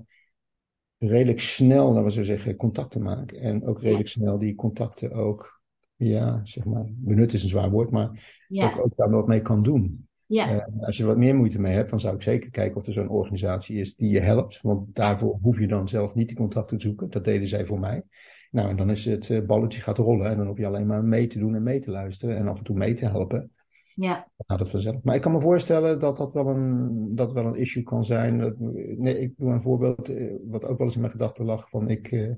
[0.97, 3.31] redelijk snel, laten we zo zeggen, contacten maak.
[3.31, 5.54] En ook redelijk snel die contacten ook
[5.95, 8.65] ja, zeg maar, benut is een zwaar woord, maar ja.
[8.65, 10.07] ook, ook daar wat mee kan doen.
[10.25, 10.53] Ja.
[10.53, 12.85] Uh, als je er wat meer moeite mee hebt, dan zou ik zeker kijken of
[12.85, 14.59] er zo'n organisatie is die je helpt.
[14.61, 17.09] Want daarvoor hoef je dan zelf niet die contacten te zoeken.
[17.09, 18.03] Dat deden zij voor mij.
[18.51, 20.29] Nou, en dan is het uh, balletje gaat rollen.
[20.29, 22.37] En dan hoef je alleen maar mee te doen en mee te luisteren.
[22.37, 23.51] En af en toe mee te helpen.
[23.95, 24.13] Ja.
[24.13, 25.03] Dan gaat het vanzelf.
[25.03, 28.37] Maar ik kan me voorstellen dat dat wel een, dat wel een issue kan zijn.
[28.37, 31.69] Dat, nee, ik doe een voorbeeld, uh, wat ook wel eens in mijn gedachten lag.
[31.69, 32.35] Van ik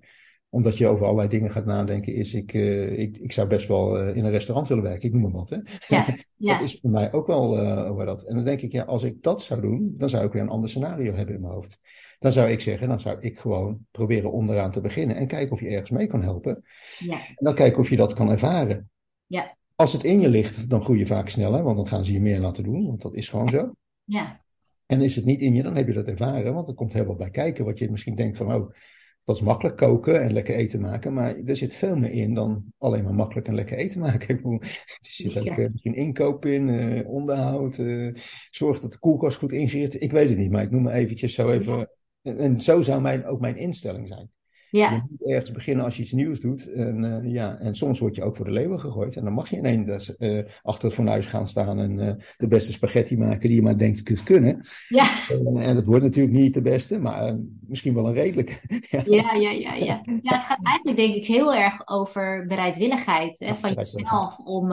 [0.57, 4.01] omdat je over allerlei dingen gaat nadenken, is ik, uh, ik, ik zou best wel
[4.01, 5.49] uh, in een restaurant willen werken, ik noem maar wat.
[5.49, 5.57] Hè?
[5.87, 6.53] Ja, ja.
[6.53, 8.23] dat is voor mij ook wel uh, over dat.
[8.23, 10.49] En dan denk ik, ja, als ik dat zou doen, dan zou ik weer een
[10.49, 11.79] ander scenario hebben in mijn hoofd.
[12.19, 15.59] Dan zou ik zeggen, dan zou ik gewoon proberen onderaan te beginnen en kijken of
[15.59, 16.63] je ergens mee kan helpen.
[16.99, 17.19] Ja.
[17.27, 18.89] En dan kijken of je dat kan ervaren.
[19.25, 19.57] Ja.
[19.75, 22.21] Als het in je ligt, dan groei je vaak sneller, want dan gaan ze je
[22.21, 23.75] meer laten doen, want dat is gewoon zo.
[24.03, 24.41] Ja.
[24.85, 27.05] En is het niet in je, dan heb je dat ervaren, want er komt heel
[27.05, 28.71] wat bij kijken, wat je misschien denkt van, oh,
[29.27, 32.63] dat is makkelijk koken en lekker eten maken, maar er zit veel meer in dan
[32.77, 34.41] alleen maar makkelijk en lekker eten maken.
[34.61, 34.67] er
[35.01, 38.15] zit ook uh, misschien inkoop in, uh, onderhoud, uh,
[38.49, 41.33] zorg dat de koelkast goed ingericht Ik weet het niet, maar ik noem me eventjes
[41.33, 41.89] zo even.
[42.21, 44.29] En, en zo zou mijn, ook mijn instelling zijn.
[44.69, 44.91] Ja.
[44.91, 46.73] Je moet ergens beginnen als je iets nieuws doet.
[46.73, 49.15] En, uh, ja, en soms word je ook voor de leeuwen gegooid.
[49.15, 52.71] En dan mag je ineens uh, achter het fornuis gaan staan en uh, de beste
[52.71, 54.65] spaghetti maken die je maar denkt kunt kunnen.
[54.87, 55.05] Ja.
[55.29, 58.53] En, en dat wordt natuurlijk niet de beste, maar misschien wel een redelijke.
[58.89, 59.01] ja.
[59.05, 60.01] ja, ja, ja, ja.
[60.21, 64.71] Ja, het gaat eigenlijk denk ik heel erg over bereidwilligheid hè, van jezelf om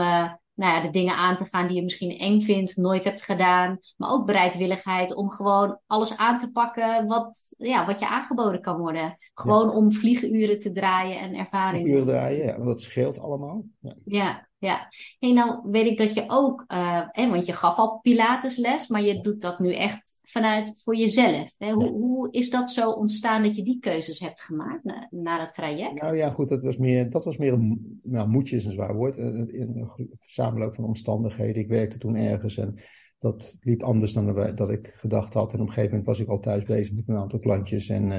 [0.55, 3.79] nou ja, de dingen aan te gaan die je misschien eng vindt, nooit hebt gedaan.
[3.97, 8.79] Maar ook bereidwilligheid om gewoon alles aan te pakken wat, ja, wat je aangeboden kan
[8.79, 9.17] worden.
[9.35, 11.83] Gewoon om vlieguren te draaien en ervaring.
[11.83, 13.65] Vlieguren draaien, ja, dat scheelt allemaal.
[13.81, 14.49] Ja, ja.
[14.65, 14.89] Ja.
[15.19, 19.03] Hey, nou weet ik dat je ook, uh, hè, want je gaf al Pilatesles, maar
[19.03, 21.55] je doet dat nu echt vanuit voor jezelf.
[21.59, 21.73] Hè?
[21.73, 25.53] Hoe, hoe is dat zo ontstaan dat je die keuzes hebt gemaakt na, na het
[25.53, 26.03] traject?
[26.03, 28.95] Nou ja, goed, dat was meer, dat was meer een, nou, moedje is een zwaar
[28.95, 31.63] woord, een, een samenloop van omstandigheden.
[31.63, 32.75] Ik werkte toen ergens en
[33.19, 35.53] dat liep anders dan dat ik gedacht had.
[35.53, 38.11] En op een gegeven moment was ik al thuis bezig met een aantal klantjes en...
[38.11, 38.19] Uh,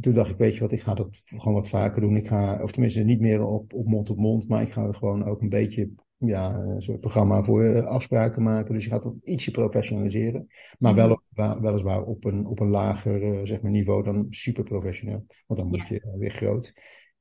[0.00, 2.16] toen dacht ik, weet je wat, ik ga dat gewoon wat vaker doen.
[2.16, 4.94] Ik ga, of tenminste niet meer op, op mond op mond, maar ik ga er
[4.94, 8.74] gewoon ook een beetje ja, een soort programma voor eh, afspraken maken.
[8.74, 10.46] Dus je gaat het ietsje professionaliseren.
[10.78, 11.14] Maar mhm.
[11.32, 15.26] wel, weliswaar op een, op een lager uh, zeg maar niveau dan super professioneel.
[15.46, 16.72] Want dan word je weer groot.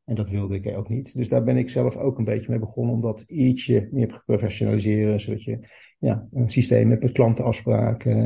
[0.03, 1.15] En dat wilde ik ook niet.
[1.15, 4.21] Dus daar ben ik zelf ook een beetje mee begonnen om dat ietsje meer te
[4.25, 5.19] professionaliseren.
[5.19, 5.67] Zodat je
[6.05, 8.17] ja, een systeem hebt met klantenafspraken,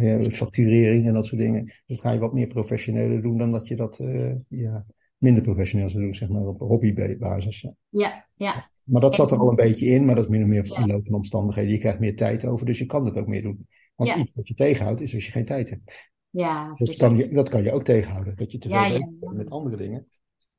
[0.00, 1.64] ja, facturering en dat soort dingen.
[1.64, 4.00] Dus dat ga je wat meer professioneler doen dan dat je dat
[4.48, 7.60] ja, minder professioneel zou doen, zeg maar op hobbybasis.
[7.60, 8.24] Ja, ja.
[8.34, 8.70] ja.
[8.82, 10.66] Maar dat zat er al een beetje in, maar dat is min of meer
[11.04, 11.72] van omstandigheden.
[11.72, 13.66] Je krijgt meer tijd over, dus je kan het ook meer doen.
[13.94, 16.12] Want iets wat je tegenhoudt is als je geen tijd hebt.
[16.30, 19.50] Ja, dus kan je, dat kan je ook tegenhouden, dat je te veel ja, met
[19.50, 20.06] andere dingen.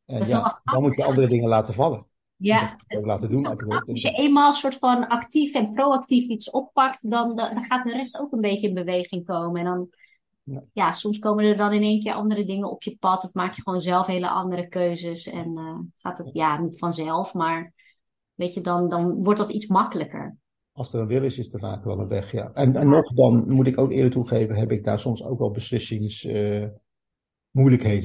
[0.06, 2.06] En ja, dan moet je andere dingen laten vallen.
[2.38, 3.46] Ja, ook laten doen.
[3.88, 7.92] Als je eenmaal een soort van actief en proactief iets oppakt, dan, dan gaat de
[7.92, 9.60] rest ook een beetje in beweging komen.
[9.60, 9.90] En dan,
[10.44, 10.64] ja.
[10.74, 10.92] ja.
[10.92, 13.62] soms komen er dan in één keer andere dingen op je pad, of maak je
[13.62, 15.28] gewoon zelf hele andere keuzes.
[15.28, 17.74] En uh, gaat het, ja, niet vanzelf, maar
[18.34, 20.38] weet je, dan, dan wordt dat iets makkelijker.
[20.72, 22.52] Als er een wil is, is er vaak wel een weg, ja.
[22.54, 25.52] En, en nog dan, moet ik ook eerder toegeven, heb ik daar soms ook wel
[25.52, 26.78] beslissingsmoeilijkheden uh,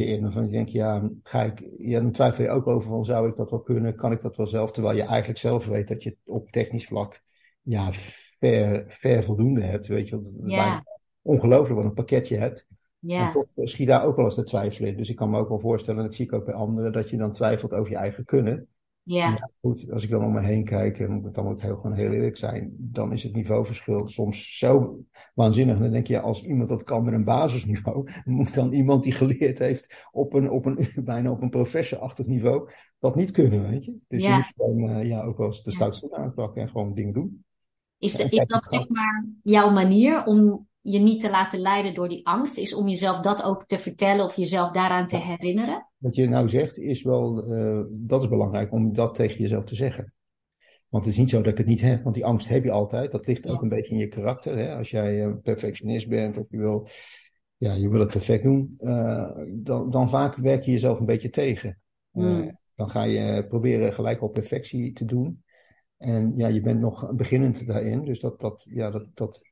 [0.06, 0.22] in.
[0.22, 3.36] Waarvan je denkt, ja, ga ik, ja, dan twijfel je ook over van, zou ik
[3.36, 3.96] dat wel kunnen?
[3.96, 4.70] Kan ik dat wel zelf?
[4.72, 7.22] Terwijl je eigenlijk zelf weet dat je op technisch vlak,
[7.62, 7.92] ja,
[8.38, 9.86] ver, ver voldoende hebt.
[9.86, 10.84] Weet je, ja.
[11.22, 12.66] ongelooflijk wat een pakketje hebt.
[12.98, 13.26] Ja.
[13.26, 14.96] En toch schiet daar ook wel eens de twijfel in.
[14.96, 17.10] Dus ik kan me ook wel voorstellen, en dat zie ik ook bij anderen, dat
[17.10, 18.68] je dan twijfelt over je eigen kunnen.
[19.04, 19.50] Ja.
[19.60, 22.10] Goed, als ik dan om me heen kijk, en moet dan ook heel, gewoon heel
[22.10, 24.98] eerlijk zijn, dan is het niveauverschil soms zo
[25.34, 25.76] waanzinnig.
[25.76, 29.12] En dan denk je, als iemand dat kan met een basisniveau, moet dan iemand die
[29.12, 33.84] geleerd heeft op een, op een bijna op een professorachtig niveau, dat niet kunnen, weet
[33.84, 33.96] je.
[34.08, 34.30] Dus ja.
[34.30, 37.44] je moet gewoon uh, ja, ook wel eens de stoute aanpakken en gewoon dingen doen.
[37.98, 42.08] Is, de, is dat zeg maar jouw manier om je niet te laten leiden door
[42.08, 45.86] die angst, is om jezelf dat ook te vertellen of jezelf daaraan te herinneren?
[46.02, 49.74] Wat je nou zegt, is wel, uh, dat is belangrijk om dat tegen jezelf te
[49.74, 50.12] zeggen.
[50.88, 52.70] Want het is niet zo dat ik het niet heb, want die angst heb je
[52.70, 53.12] altijd.
[53.12, 54.56] Dat ligt ook een beetje in je karakter.
[54.56, 54.76] Hè?
[54.76, 56.88] Als jij een perfectionist bent of je wil,
[57.56, 61.30] ja, je wil het perfect doen, uh, dan, dan vaak werk je jezelf een beetje
[61.30, 61.78] tegen.
[62.12, 65.42] Uh, Dan ga je proberen gelijk al perfectie te doen.
[65.96, 68.04] En ja, je bent nog beginnend daarin.
[68.04, 69.42] Dus dat, dat, ja, dat, dat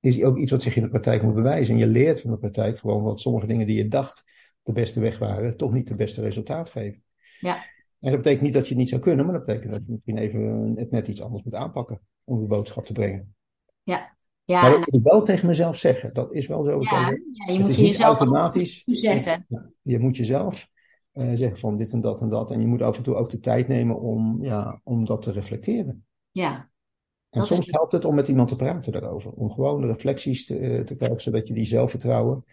[0.00, 1.74] is ook iets wat zich in de praktijk moet bewijzen.
[1.74, 4.24] En je leert van de praktijk gewoon wat sommige dingen die je dacht
[4.62, 7.02] de beste weg waren, toch niet de beste resultaat geven.
[7.40, 7.54] Ja.
[8.00, 9.92] En dat betekent niet dat je het niet zou kunnen, maar dat betekent dat je
[9.92, 13.34] misschien even het net iets anders moet aanpakken om de boodschap te brengen.
[13.82, 14.16] Ja.
[14.44, 14.62] Ja.
[14.62, 16.14] Maar dat moet ik wel tegen mezelf zeggen.
[16.14, 16.80] Dat is wel zo.
[16.80, 19.46] Ja, ja je moet je jezelf automatisch zetten.
[19.82, 20.68] Je moet jezelf
[21.12, 22.50] uh, zeggen van dit en dat en dat.
[22.50, 25.32] En je moet af en toe ook de tijd nemen om, ja, om dat te
[25.32, 26.06] reflecteren.
[26.30, 26.70] Ja,
[27.30, 29.30] en soms helpt het om met iemand te praten daarover.
[29.30, 32.44] Om gewoon reflecties te, eh, te krijgen, zodat je die zelfvertrouwen,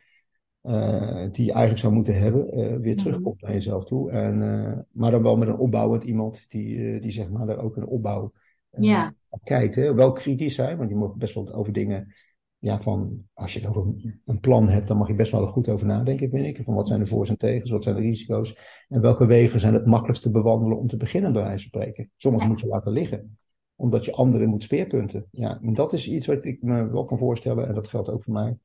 [1.31, 2.95] die je eigenlijk zou moeten hebben, uh, weer mhm.
[2.95, 4.11] terugkomt naar jezelf toe.
[4.11, 7.75] En, uh, maar dan wel met een opbouwend iemand die, die zeg maar daar ook
[7.75, 8.31] een opbouw
[8.71, 9.13] ja.
[9.43, 9.75] kijkt.
[9.75, 9.93] Hè.
[9.93, 12.13] Wel kritisch zijn, want je mag best wel over dingen,
[12.57, 15.69] ja, van als je een, een plan hebt, dan mag je best wel er goed
[15.69, 16.65] over nadenken, vind ik.
[16.65, 19.73] Van wat zijn de voor's en tegens, wat zijn de risico's en welke wegen zijn
[19.73, 22.11] het makkelijkst te bewandelen om te beginnen, bij wijze van spreken.
[22.15, 23.37] Sommige moet je laten liggen
[23.79, 25.27] omdat je anderen moet speerpunten.
[25.31, 28.23] Ja, en dat is iets wat ik me wel kan voorstellen, en dat geldt ook
[28.23, 28.57] voor mij,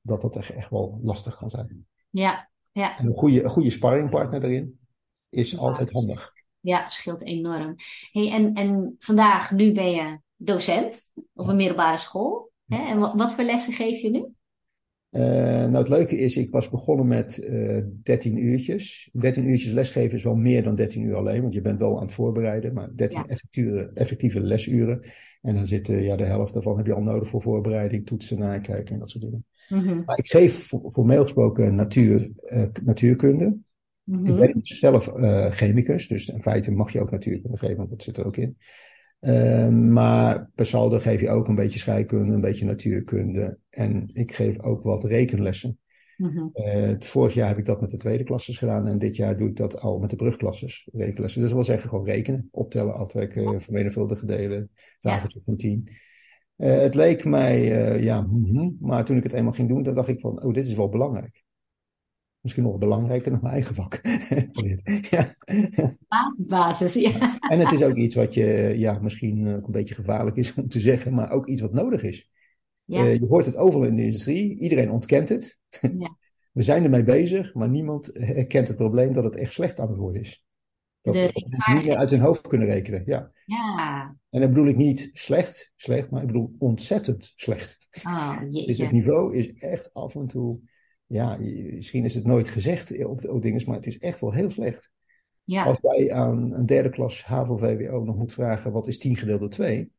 [0.00, 1.86] dat dat echt, echt wel lastig kan zijn.
[2.10, 2.98] Ja, ja.
[2.98, 4.78] En een goede, een goede sparringpartner erin
[5.28, 6.32] is altijd handig.
[6.60, 7.74] Ja, scheelt enorm.
[8.12, 12.50] Hey, en, en vandaag, nu ben je docent op een middelbare school.
[12.66, 12.86] Hè?
[12.86, 14.26] En wat, wat voor lessen geef je nu?
[15.10, 19.10] Uh, nou, het leuke is, ik was begonnen met uh, 13 uurtjes.
[19.12, 22.04] 13 uurtjes lesgeven is wel meer dan 13 uur alleen, want je bent wel aan
[22.04, 23.24] het voorbereiden, maar 13 ja.
[23.24, 25.00] effectieve, effectieve lesuren.
[25.42, 28.94] En dan zitten, ja, de helft daarvan heb je al nodig voor voorbereiding, toetsen, nakijken
[28.94, 29.44] en dat soort dingen.
[29.68, 30.02] Mm -hmm.
[30.04, 33.56] Maar ik geef formeel gesproken natuur, uh, natuurkunde.
[34.04, 34.42] Mm -hmm.
[34.42, 38.02] Ik ben zelf uh, chemicus, dus in feite mag je ook natuurkunde geven, want dat
[38.02, 38.56] zit er ook in.
[39.20, 43.58] Uh, maar per saldo geef je ook een beetje scheikunde, een beetje natuurkunde.
[43.70, 45.78] En ik geef ook wat rekenlessen.
[46.16, 46.50] Mm-hmm.
[46.54, 48.86] Uh, vorig jaar heb ik dat met de tweede klasses gedaan.
[48.86, 51.40] En dit jaar doe ik dat al met de brugklasses, rekenlessen.
[51.40, 55.88] Dus dat wil zeggen gewoon rekenen, optellen, aftrekken, vermenigvuldigen delen, tafeltje van tien.
[56.58, 59.94] Uh, het leek mij, uh, ja, mm-hmm, maar toen ik het eenmaal ging doen, dan
[59.94, 61.44] dacht ik van, oh, dit is wel belangrijk.
[62.40, 64.00] Misschien nog belangrijker dan mijn eigen vak.
[65.10, 65.34] ja.
[66.08, 67.38] Basisbasis, ja.
[67.38, 70.68] En het is ook iets wat je, ja, misschien ook een beetje gevaarlijk is om
[70.68, 72.30] te zeggen, maar ook iets wat nodig is.
[72.84, 73.04] Ja.
[73.04, 75.58] Uh, je hoort het overal in de industrie, iedereen ontkent het.
[75.98, 76.16] Ja.
[76.52, 79.96] We zijn ermee bezig, maar niemand herkent het probleem dat het echt slecht aan het
[79.96, 80.46] worden is.
[81.00, 83.02] Dat mensen niet meer uit hun hoofd kunnen rekenen.
[83.06, 83.30] Ja.
[83.44, 84.16] ja.
[84.30, 87.88] En dan bedoel ik niet slecht, slecht, maar ik bedoel ontzettend slecht.
[88.04, 90.60] Oh, dus het niveau is echt af en toe
[91.08, 91.36] ja,
[91.70, 94.90] misschien is het nooit gezegd op, op dingen, maar het is echt wel heel slecht.
[95.44, 95.64] Ja.
[95.64, 99.50] Als jij aan een derde klas HAVO-VWO nog moet vragen wat is 10 gedeeld door
[99.50, 99.92] 2,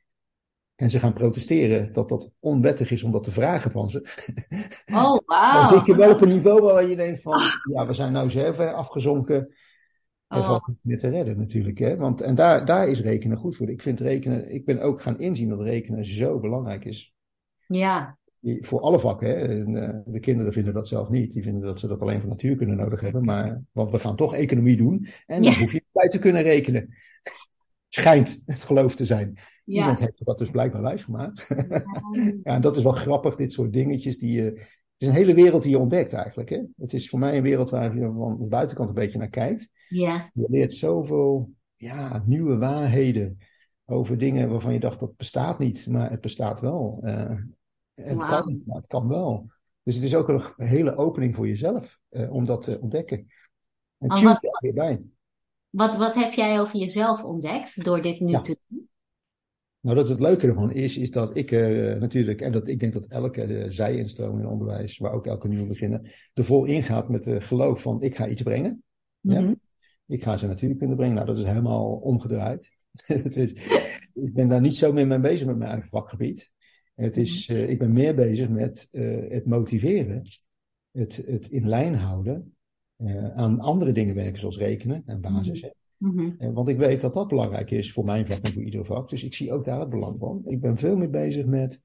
[0.76, 4.06] en ze gaan protesteren dat dat onwettig is om dat te vragen van ze.
[4.94, 5.54] Oh, wow.
[5.54, 7.40] Dan zit je wel op een niveau waar je denkt van,
[7.74, 9.56] ja, we zijn nou zo ver afgezonken.
[10.30, 11.78] Dat valt niet meer te redden natuurlijk.
[11.78, 11.98] Hè?
[11.98, 13.70] Want, en daar, daar is rekenen goed voor.
[13.70, 17.14] Ik vind rekenen, ik ben ook gaan inzien dat rekenen zo belangrijk is.
[17.68, 18.18] Ja.
[18.42, 19.28] Voor alle vakken.
[19.28, 19.34] Hè?
[19.36, 21.32] En, uh, de kinderen vinden dat zelf niet.
[21.32, 23.26] Die vinden dat ze dat alleen voor natuurkunde nodig hebben.
[23.26, 25.08] Maar, want we gaan toch economie doen.
[25.26, 25.60] En dan ja.
[25.60, 26.96] hoef je bij te kunnen rekenen.
[27.88, 29.38] Schijnt het geloof te zijn.
[29.64, 29.82] Ja.
[29.82, 31.48] Iemand heeft dat dus blijkbaar wijsgemaakt.
[31.48, 31.84] Ja.
[32.44, 34.78] ja, en dat is wel grappig, dit soort dingetjes die je...
[35.00, 36.50] Het is een hele wereld die je ontdekt eigenlijk.
[36.50, 36.66] Hè?
[36.78, 39.70] Het is voor mij een wereld waar je van de buitenkant een beetje naar kijkt.
[39.88, 40.30] Ja.
[40.34, 43.38] Je leert zoveel ja, nieuwe waarheden
[43.86, 47.00] over dingen waarvan je dacht dat bestaat niet, maar het bestaat wel.
[47.02, 47.38] Uh,
[47.94, 48.30] het wow.
[48.30, 49.52] kan maar het kan wel.
[49.84, 53.28] Dus het is ook een hele opening voor jezelf uh, om dat te ontdekken.
[53.98, 55.02] En tune er weer bij.
[55.70, 58.42] Wat, wat heb jij over jezelf ontdekt door dit nu ja.
[58.42, 58.90] te doen?
[59.90, 62.94] Nou, dat het leuke ervan is, is dat ik uh, natuurlijk, en dat ik denk
[62.94, 67.24] dat elke uh, zij-instroom in onderwijs, waar ook elke nieuwe beginnen, er vol ingaat met
[67.24, 68.84] de geloof van ik ga iets brengen.
[69.20, 69.56] Ja?
[70.06, 71.16] Ik ga ze natuurlijk kunnen brengen.
[71.16, 72.72] Nou, dat is helemaal omgedraaid.
[73.06, 73.54] het is,
[74.14, 76.52] ik ben daar niet zo meer mee bezig met mijn eigen vakgebied.
[76.96, 78.88] Het is, uh, ik ben meer bezig met
[79.30, 80.24] het motiveren,
[80.92, 82.56] het, het in lijn houden,
[83.34, 85.70] aan andere dingen werken zoals rekenen en basis.
[86.00, 86.54] Mm-hmm.
[86.54, 89.10] Want ik weet dat dat belangrijk is voor mijn vak en voor ieder vak.
[89.10, 90.42] Dus ik zie ook daar het belang van.
[90.46, 91.82] Ik ben veel meer bezig met,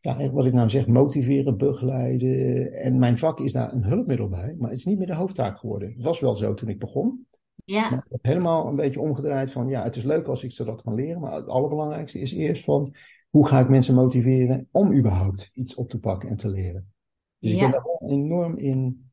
[0.00, 2.72] ja, wat ik nou zeg, motiveren, begeleiden.
[2.72, 5.58] En mijn vak is daar een hulpmiddel bij, maar het is niet meer de hoofdtaak
[5.58, 5.92] geworden.
[5.92, 7.26] Het was wel zo toen ik begon.
[7.64, 7.90] Ja.
[7.90, 10.64] Maar ik heb helemaal een beetje omgedraaid van, ja, het is leuk als ik ze
[10.64, 11.20] dat kan leren.
[11.20, 12.94] Maar het allerbelangrijkste is eerst van,
[13.30, 16.92] hoe ga ik mensen motiveren om überhaupt iets op te pakken en te leren.
[17.38, 17.56] Dus ja.
[17.56, 19.05] ik ben daar wel enorm in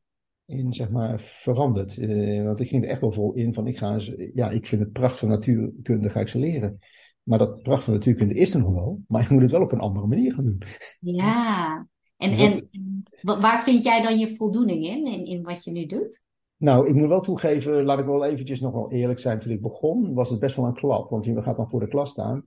[0.46, 1.96] in zeg maar veranderd.
[1.96, 3.98] Uh, want ik ging er echt wel vol in van ik ga
[4.34, 6.78] ja, ik vind het pracht van natuurkunde ga ik ze leren.
[7.22, 9.72] Maar dat pracht van natuurkunde is er nog wel, maar ik moet het wel op
[9.72, 10.62] een andere manier gaan doen.
[11.00, 12.64] Ja, en, dus dat...
[12.70, 16.22] en waar vind jij dan je voldoening in, in, in wat je nu doet?
[16.56, 19.38] Nou, ik moet wel toegeven, laat ik wel eventjes nog wel eerlijk zijn.
[19.38, 21.10] Toen ik begon, was het best wel een klap.
[21.10, 22.44] Want je gaat dan voor de klas staan.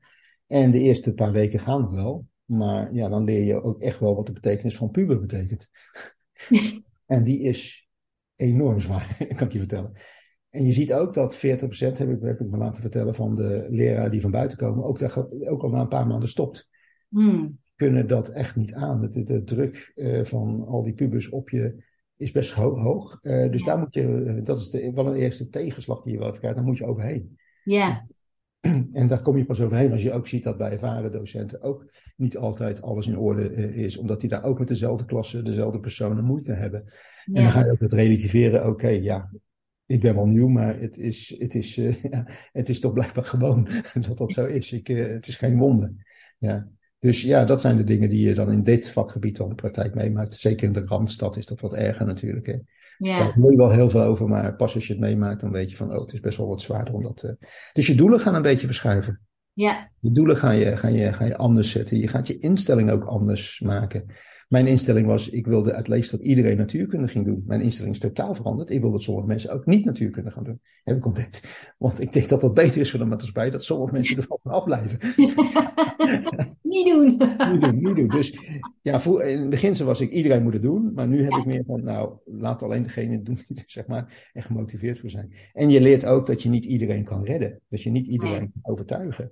[0.48, 2.26] En de eerste paar weken gaan nog wel.
[2.46, 5.70] Maar ja, dan leer je ook echt wel wat de betekenis van puber betekent.
[7.06, 7.87] en die is
[8.38, 9.92] enorm zwaar, kan ik je vertellen.
[10.50, 13.68] En je ziet ook dat 40% heb ik, heb ik me laten vertellen van de
[13.70, 15.18] leraren die van buiten komen, ook, daar,
[15.50, 16.70] ook al na een paar maanden stopt.
[17.10, 17.60] Hmm.
[17.76, 19.02] Kunnen dat echt niet aan.
[19.02, 21.84] De, de druk uh, van al die pubers op je
[22.18, 23.18] is best ho hoog.
[23.22, 26.28] Uh, dus daar moet je, dat is de, wel een eerste tegenslag die je wel
[26.28, 27.38] even krijgt, daar moet je overheen.
[27.64, 28.08] Ja.
[28.92, 31.86] En daar kom je pas overheen als je ook ziet dat bij ervaren docenten ook
[32.16, 33.98] niet altijd alles in orde uh, is.
[33.98, 36.84] Omdat die daar ook met dezelfde klasse, dezelfde personen moeite hebben.
[36.86, 37.34] Ja.
[37.34, 38.60] En dan ga je ook het relativeren.
[38.60, 39.32] Oké, okay, ja,
[39.86, 43.24] ik ben wel nieuw, maar het is, het is, uh, ja, het is toch blijkbaar
[43.24, 43.68] gewoon
[44.08, 44.72] dat dat zo is.
[44.72, 45.94] Ik, uh, het is geen wonder.
[46.38, 46.70] Ja.
[47.00, 49.96] Dus ja, dat zijn de dingen die je dan in dit vakgebied dan de praktijk
[49.96, 50.34] meemaakt.
[50.34, 52.46] Zeker in de Randstad is dat wat erger natuurlijk.
[52.46, 52.58] Hè.
[52.98, 53.18] Ja.
[53.18, 55.70] Daar hoor je wel heel veel over, maar pas als je het meemaakt, dan weet
[55.70, 57.24] je van, oh, het is best wel wat zwaarder om dat.
[57.24, 57.32] Uh...
[57.74, 59.22] Dus je doelen gaan een beetje verschuiven.
[59.54, 59.92] Ja.
[60.00, 61.98] Je doelen ga je, ga, je, ga je anders zetten.
[61.98, 64.06] Je gaat je instelling ook anders maken.
[64.48, 67.44] Mijn instelling was, ik wilde het leest dat iedereen natuurkunde ging doen.
[67.46, 68.70] Mijn instelling is totaal veranderd.
[68.70, 70.62] Ik wil dat sommige mensen ook niet natuurkunde gaan doen.
[70.84, 71.66] Heb ik ontdekt.
[71.78, 75.00] Want ik denk dat dat beter is voor de maatschappij, dat sommige mensen ervan afblijven.
[76.62, 77.08] niet doen.
[77.52, 78.08] niet doen, niet doen.
[78.08, 78.40] Dus
[78.82, 80.94] ja, in het begin was ik, iedereen moet het doen.
[80.94, 84.30] Maar nu heb ik meer van, nou, laat alleen degene doen die er zeg maar
[84.34, 85.34] echt gemotiveerd voor zijn.
[85.54, 87.62] En je leert ook dat je niet iedereen kan redden.
[87.70, 89.32] Dat je niet iedereen kan overtuigen.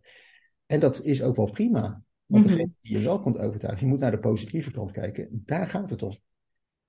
[0.65, 2.03] En dat is ook wel prima.
[2.25, 2.53] Want mhm.
[2.53, 5.41] degene die je wel kunt overtuigen, je moet naar de positieve kant kijken.
[5.45, 6.17] Daar gaat het om.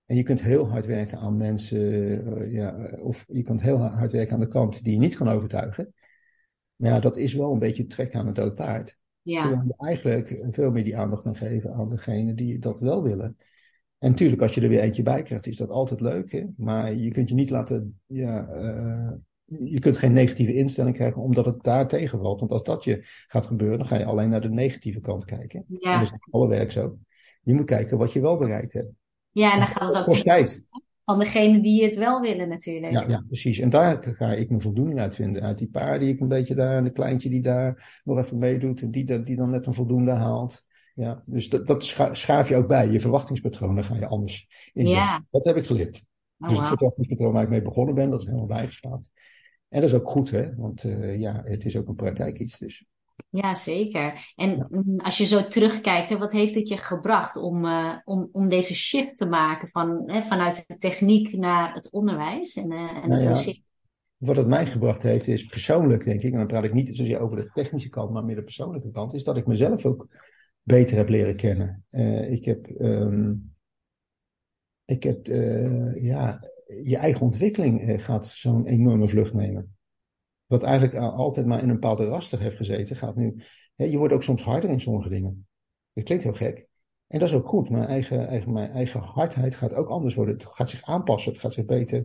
[0.06, 4.12] En je kunt heel hard werken aan mensen, eh, ja, of je kunt heel hard
[4.12, 5.94] werken aan de kant die je niet kan overtuigen.
[6.76, 8.98] Maar ja, dat is wel een beetje trek aan het dood paard.
[9.22, 9.40] Ja.
[9.40, 13.36] Terwijl je eigenlijk veel meer die aandacht kan geven aan degene die dat wel willen.
[13.98, 16.32] En natuurlijk, als je er weer eentje bij krijgt, is dat altijd leuk.
[16.32, 16.44] Hè?
[16.56, 19.12] Maar je kunt je niet laten ja, uh,
[19.46, 22.40] je kunt geen negatieve instelling krijgen omdat het daar tegenvalt.
[22.40, 25.64] Want als dat je gaat gebeuren, dan ga je alleen naar de negatieve kant kijken.
[25.68, 25.92] Ja.
[25.92, 26.98] En dat is alle werk zo.
[27.42, 28.90] Je moet kijken wat je wel bereikt hebt.
[29.30, 30.66] Ja, en dan gaat het ook tijd.
[31.04, 32.92] van degene die het wel willen natuurlijk.
[32.92, 33.58] Ja, ja, precies.
[33.58, 35.42] En daar ga ik mijn voldoening uit vinden.
[35.42, 38.38] Uit die paar die ik een beetje daar, en de kleintje die daar nog even
[38.38, 38.82] meedoet.
[38.82, 40.64] En die, die dan net een voldoende haalt.
[40.94, 42.88] Ja, dus dat, dat schaaf je ook bij.
[42.88, 45.02] Je verwachtingspatronen ga je anders inzetten.
[45.02, 45.24] Ja.
[45.30, 46.06] Dat heb ik geleerd.
[46.38, 49.10] Oh, dus het verwachtingspatroon waar ik mee begonnen ben, dat is helemaal bijgeschaafd.
[49.76, 50.54] En dat is ook goed, hè?
[50.54, 52.58] want uh, ja, het is ook een praktijk iets.
[52.58, 52.84] Dus.
[53.30, 54.32] Ja, zeker.
[54.36, 58.28] En mm, als je zo terugkijkt, hè, wat heeft het je gebracht om, uh, om,
[58.32, 63.04] om deze shift te maken van, hè, vanuit de techniek naar het onderwijs en, uh,
[63.04, 63.52] en nou het ja,
[64.16, 67.20] Wat het mij gebracht heeft, is persoonlijk, denk ik, en dan praat ik niet zozeer
[67.20, 70.08] over de technische kant, maar meer de persoonlijke kant, is dat ik mezelf ook
[70.62, 71.84] beter heb leren kennen.
[72.30, 73.54] ik heb, um,
[74.84, 75.26] ik heb
[75.94, 79.76] ja, je eigen ontwikkeling eh, gaat zo'n enorme vlucht nemen.
[80.46, 83.42] Wat eigenlijk altijd maar in een bepaalde raster heeft gezeten, gaat nu.
[83.74, 85.46] Hè, je wordt ook soms harder in sommige dingen.
[85.92, 86.66] Dat klinkt heel gek.
[87.06, 87.70] En dat is ook goed.
[87.70, 90.34] Mijn eigen, eigen, mijn eigen hardheid gaat ook anders worden.
[90.34, 91.32] Het gaat zich aanpassen.
[91.32, 92.04] Het gaat zich beter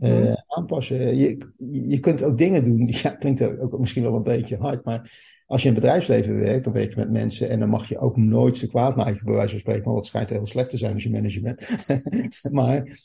[0.00, 1.16] uh, aanpassen.
[1.16, 1.52] Je,
[1.88, 2.90] je kunt ook dingen doen.
[3.02, 4.84] Ja, klinkt ook misschien wel een beetje hard.
[4.84, 7.48] Maar als je in het bedrijfsleven werkt, dan werk je met mensen.
[7.48, 9.84] En dan mag je ook nooit ze kwaad maken, bij wijze van spreken.
[9.84, 11.68] Want dat schijnt heel slecht te zijn als je manager bent.
[12.50, 12.98] maar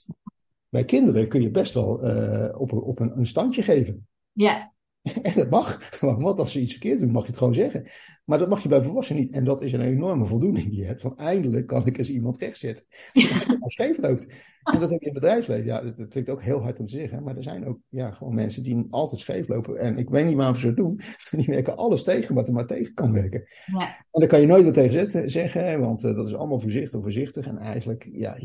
[0.71, 4.07] bij kinderen kun je best wel uh, op, op een, een standje geven.
[4.31, 4.73] Ja.
[5.21, 5.99] En dat mag.
[5.99, 7.89] Want als ze iets verkeerd doen, mag je het gewoon zeggen.
[8.25, 9.33] Maar dat mag je bij volwassenen niet.
[9.33, 11.01] En dat is een enorme voldoening die je hebt.
[11.01, 12.85] Van eindelijk kan ik eens iemand rechtzetten.
[13.59, 14.27] Als scheef loopt.
[14.63, 15.65] En dat heb je in het bedrijfsleven.
[15.65, 17.23] Ja, dat, klinkt ook heel hard om te zeggen.
[17.23, 19.77] Maar er zijn ook ja, gewoon mensen die altijd scheef lopen.
[19.77, 20.99] En ik weet niet waarom ze het doen.
[21.31, 23.43] Die werken alles tegen wat er maar tegen kan werken.
[23.65, 23.87] Ja.
[24.11, 25.79] En daar kan je nooit wat tegen zeggen.
[25.79, 27.47] Want uh, dat is allemaal voorzichtig, voorzichtig.
[27.47, 28.37] En eigenlijk, ja,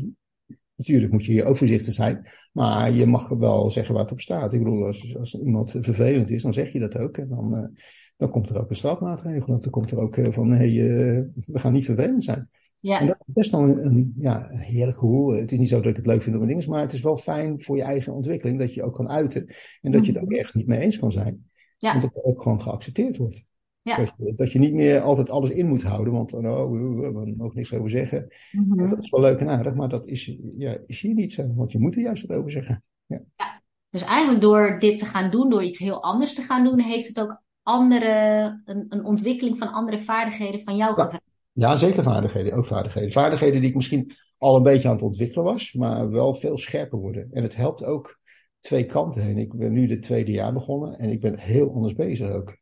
[0.77, 4.19] Natuurlijk moet je hier ook voorzichtig zijn, maar je mag wel zeggen waar het op
[4.19, 4.53] staat.
[4.53, 7.17] Ik bedoel, als, als iemand vervelend is, dan zeg je dat ook.
[7.17, 7.81] En dan, uh,
[8.17, 9.59] dan komt er ook een strafmaatregel.
[9.61, 12.49] Dan komt er ook uh, van, nee, uh, we gaan niet vervelend zijn.
[12.79, 12.99] Ja.
[12.99, 15.33] En dat is best wel een, een, ja, een heerlijk gevoel.
[15.33, 17.17] Het is niet zo dat ik het leuk vind om dingen, maar het is wel
[17.17, 19.45] fijn voor je eigen ontwikkeling dat je ook kan uiten.
[19.81, 21.45] En dat je het ook echt niet mee eens kan zijn.
[21.77, 21.93] Ja.
[21.93, 23.45] En dat het ook gewoon geaccepteerd wordt.
[23.87, 24.05] Ja.
[24.35, 27.73] Dat je niet meer altijd alles in moet houden, want oh, we hebben nog niks
[27.73, 28.27] over zeggen.
[28.51, 28.89] Mhm.
[28.89, 31.71] Dat is wel leuk en aardig, maar dat is, ja, is hier niet zo, want
[31.71, 32.83] je moet er juist wat over zeggen.
[33.05, 33.21] Ja.
[33.35, 33.61] ja.
[33.89, 37.07] Dus eigenlijk door dit te gaan doen, door iets heel anders te gaan doen, heeft
[37.07, 41.23] het ook andere, een, een ontwikkeling van andere vaardigheden van jou gevraagd.
[41.51, 43.11] Ja, zeker vaardigheden, ook vaardigheden.
[43.11, 46.99] Vaardigheden die ik misschien al een beetje aan het ontwikkelen was, maar wel veel scherper
[46.99, 47.27] worden.
[47.31, 48.19] En het helpt ook
[48.59, 49.37] twee kanten heen.
[49.37, 52.57] Ik ben nu de tweede jaar begonnen en ik ben heel anders bezig ook.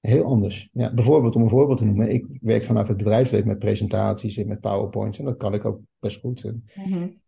[0.00, 0.68] Heel anders.
[0.72, 4.48] Ja, bijvoorbeeld, om een voorbeeld te noemen, ik werk vanaf het bedrijfsleven met presentaties en
[4.48, 6.52] met PowerPoints en dat kan ik ook best goed.
[6.74, 7.18] Mm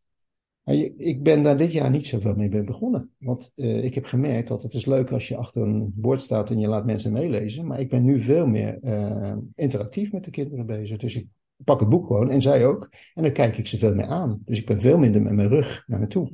[0.96, 3.10] Ik ben daar dit jaar niet zoveel mee begonnen.
[3.18, 6.50] Want uh, ik heb gemerkt dat het is leuk als je achter een bord staat
[6.50, 7.66] en je laat mensen meelezen.
[7.66, 10.98] Maar ik ben nu veel meer uh, interactief met de kinderen bezig.
[10.98, 11.26] Dus ik
[11.64, 12.88] pak het boek gewoon en zij ook.
[13.14, 14.42] En dan kijk ik ze veel meer aan.
[14.44, 16.30] Dus ik ben veel minder met mijn rug naar me toe.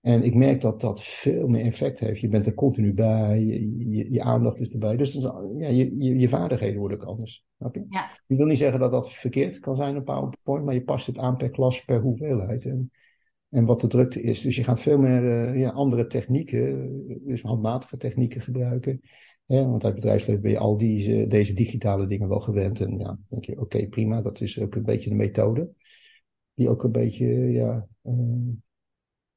[0.00, 2.20] En ik merk dat dat veel meer effect heeft.
[2.20, 4.96] Je bent er continu bij, je, je, aandacht is erbij.
[4.96, 7.44] Dus ja, je, je, je, vaardigheden worden ook anders.
[7.58, 7.84] Snap je?
[7.88, 8.10] Ja.
[8.26, 11.18] Ik wil niet zeggen dat dat verkeerd kan zijn op PowerPoint, maar je past het
[11.18, 12.64] aan per klas, per hoeveelheid.
[12.64, 12.90] En,
[13.48, 14.40] en wat de drukte is.
[14.40, 16.90] Dus je gaat veel meer uh, ja, andere technieken,
[17.26, 19.00] dus handmatige technieken gebruiken.
[19.46, 22.80] Ja, want uit bedrijfsleven ben je al die, deze digitale dingen wel gewend.
[22.80, 25.70] En ja, denk je, oké, prima, dat is ook een beetje de methode.
[26.54, 28.52] Die ook een beetje, ja, uh,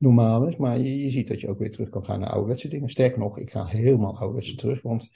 [0.03, 0.57] normaal is.
[0.57, 2.89] Maar je, je, ziet dat je ook weer terug kan gaan naar ouderwetse dingen.
[2.89, 4.81] Sterker nog, ik ga helemaal ouderwetse terug.
[4.81, 5.09] Want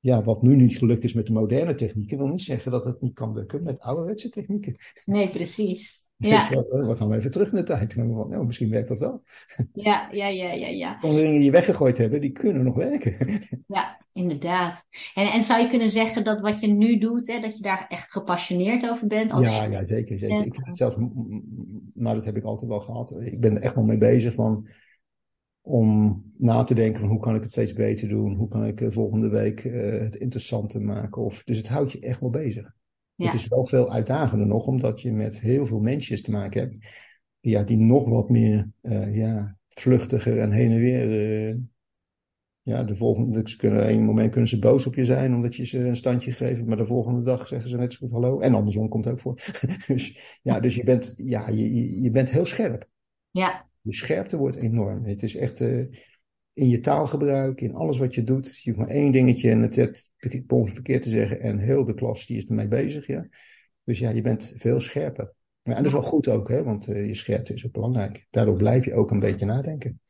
[0.00, 3.00] ja, wat nu niet gelukt is met de moderne technieken, wil niet zeggen dat het
[3.00, 4.76] niet kan lukken met ouderwetse technieken.
[5.04, 6.00] Nee, precies.
[6.22, 6.48] Ja.
[6.48, 7.92] we gaan even terug in de tijd.
[7.92, 9.22] Van, nou, misschien werkt dat wel.
[9.72, 10.68] Ja, ja, ja, ja.
[10.68, 11.00] ja.
[11.00, 13.42] dingen die je weggegooid hebben, die kunnen nog werken.
[13.66, 14.84] Ja, inderdaad.
[15.14, 17.86] En, en zou je kunnen zeggen dat wat je nu doet, hè, dat je daar
[17.88, 19.32] echt gepassioneerd over bent?
[19.32, 20.18] Als ja, ja, zeker.
[20.18, 20.44] zeker.
[20.44, 20.96] Ik vind het zelfs,
[21.94, 23.10] maar dat heb ik altijd wel gehad.
[23.20, 24.68] Ik ben er echt wel mee bezig van
[25.60, 28.34] om na te denken van hoe kan ik het steeds beter doen?
[28.34, 31.22] Hoe kan ik uh, volgende week uh, het interessanter maken?
[31.22, 32.72] Of, dus het houdt je echt wel bezig.
[33.14, 33.24] Ja.
[33.24, 36.76] Het is wel veel uitdagender nog, omdat je met heel veel mensen te maken hebt.
[37.40, 41.58] Die, ja, die nog wat meer uh, ja, vluchtiger en heen en weer.
[42.62, 45.64] Ja, de volgende, ze kunnen, een moment kunnen ze boos op je zijn omdat je
[45.64, 48.40] ze een standje geeft, maar de volgende dag zeggen ze net zo goed hallo.
[48.40, 49.42] En andersom komt het ook voor.
[49.86, 52.88] dus ja, dus je bent, ja, je, je bent heel scherp.
[53.30, 55.04] Ja, de scherpte wordt enorm.
[55.04, 55.86] Het is echt uh,
[56.52, 58.62] in je taalgebruik, in alles wat je doet.
[58.62, 61.40] Je hoeft maar één dingetje en het het verkeerd te zeggen.
[61.40, 63.06] En heel de klas die is ermee bezig.
[63.06, 63.28] Ja.
[63.84, 65.32] Dus ja, je bent veel scherper.
[65.62, 68.26] Ja, en dat is wel goed ook, hè, want uh, je scherpte is ook belangrijk.
[68.30, 70.00] Daardoor blijf je ook een beetje nadenken.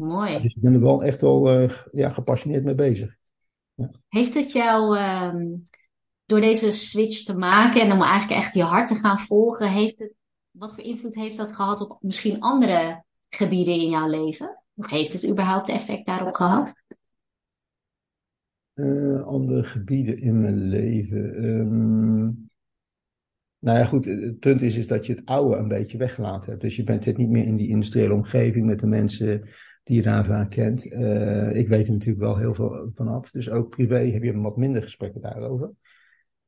[0.00, 0.40] Mooi.
[0.42, 3.16] dus ik ben er wel echt wel uh, ja, gepassioneerd mee bezig.
[3.74, 3.90] Ja.
[4.08, 5.68] Heeft het jou, um,
[6.24, 9.98] door deze switch te maken en om eigenlijk echt je hart te gaan volgen, heeft
[9.98, 10.12] het
[10.50, 14.62] wat voor invloed heeft dat gehad op misschien andere gebieden in jouw leven?
[14.74, 16.74] Of heeft het überhaupt effect daarop gehad?
[18.74, 21.44] Uh, andere gebieden in mijn leven.
[21.44, 22.50] Um,
[23.58, 24.04] nou ja, goed.
[24.04, 26.62] Het punt is, is dat je het oude een beetje weggelaten hebt.
[26.62, 29.48] Dus je bent zit niet meer in die industriële omgeving met de mensen
[29.82, 30.86] die je daar vaak kent.
[30.86, 33.30] Uh, ik weet er natuurlijk wel heel veel vanaf.
[33.30, 35.72] Dus ook privé heb je wat minder gesprekken daarover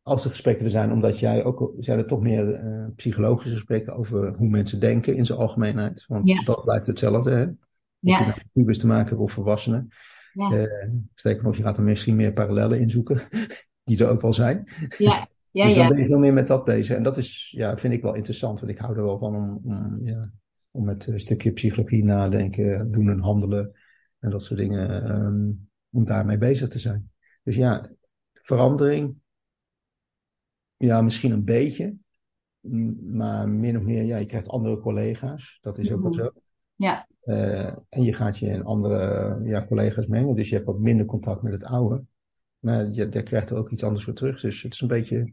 [0.02, 3.94] als er gesprekken er zijn, omdat jij ook, zijn er toch meer uh, psychologische gesprekken
[3.94, 6.04] over hoe mensen denken in zijn algemeenheid.
[6.06, 6.42] Want ja.
[6.42, 7.42] dat blijft hetzelfde, hè?
[7.42, 7.50] Of
[7.98, 8.18] ja.
[8.18, 9.88] je nou pubers te maken hebt of volwassenen.
[10.32, 10.52] Ja.
[10.52, 13.20] Uh, sterker nog, je gaat er misschien meer parallellen in zoeken,
[13.84, 14.68] die er ook wel zijn.
[14.98, 15.26] Ja.
[15.54, 16.96] Ja, dus dan ben je veel meer met dat bezig.
[16.96, 19.60] En dat is, ja, vind ik wel interessant, want ik hou er wel van om,
[19.64, 20.30] om, ja,
[20.72, 23.72] om met een stukje psychologie nadenken, doen en handelen
[24.18, 27.10] en dat soort dingen, um, om daarmee bezig te zijn.
[27.42, 27.90] Dus ja,
[28.32, 29.14] verandering,
[30.76, 31.96] ja, misschien een beetje.
[33.02, 35.58] Maar min of meer, ja, je krijgt andere collega's.
[35.60, 36.30] Dat is ook wel zo.
[36.74, 37.06] Ja.
[37.24, 40.34] Uh, en je gaat je in andere ja, collega's mengen.
[40.34, 42.04] Dus je hebt wat minder contact met het oude.
[42.58, 44.40] Maar je, daar krijgt er ook iets anders voor terug.
[44.40, 45.32] Dus het is een beetje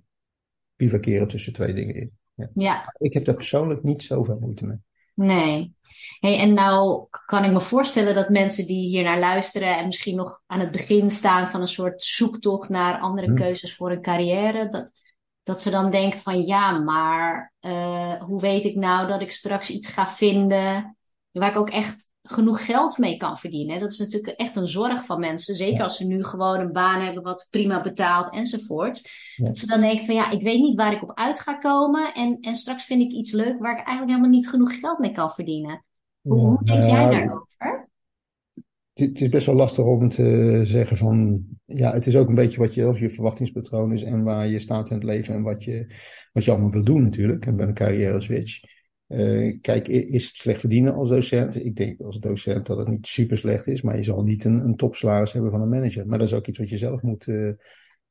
[0.75, 2.11] bivakeren tussen twee dingen in.
[2.33, 2.49] Ja.
[2.53, 2.95] ja.
[2.97, 4.77] Ik heb daar persoonlijk niet zoveel moeite mee.
[5.20, 5.74] Nee.
[6.20, 10.15] Hey, en nou kan ik me voorstellen dat mensen die hier naar luisteren en misschien
[10.15, 13.36] nog aan het begin staan van een soort zoektocht naar andere hm.
[13.36, 14.91] keuzes voor een carrière, dat,
[15.43, 19.70] dat ze dan denken van ja, maar uh, hoe weet ik nou dat ik straks
[19.70, 20.97] iets ga vinden
[21.39, 23.79] waar ik ook echt genoeg geld mee kan verdienen.
[23.79, 25.55] Dat is natuurlijk echt een zorg van mensen.
[25.55, 29.09] Zeker als ze nu gewoon een baan hebben wat prima betaalt enzovoort.
[29.35, 29.45] Ja.
[29.45, 32.13] Dat ze dan denken van ja, ik weet niet waar ik op uit ga komen.
[32.13, 35.11] En, en straks vind ik iets leuk waar ik eigenlijk helemaal niet genoeg geld mee
[35.11, 35.85] kan verdienen.
[36.21, 37.89] Hoe, hoe denk jij daarover?
[38.99, 42.59] het is best wel lastig om te zeggen van, ja, het is ook een beetje
[42.59, 45.93] wat je, je verwachtingspatroon is en waar je staat in het leven en wat je,
[46.33, 47.45] wat je allemaal wil doen natuurlijk.
[47.45, 48.59] En bij een carrière switch.
[49.10, 51.66] Uh, kijk, is het slecht verdienen als docent?
[51.66, 54.66] Ik denk als docent dat het niet super slecht is, maar je zal niet een,
[54.66, 56.07] een topsalaris hebben van een manager.
[56.07, 57.53] Maar dat is ook iets wat je zelf moet, uh,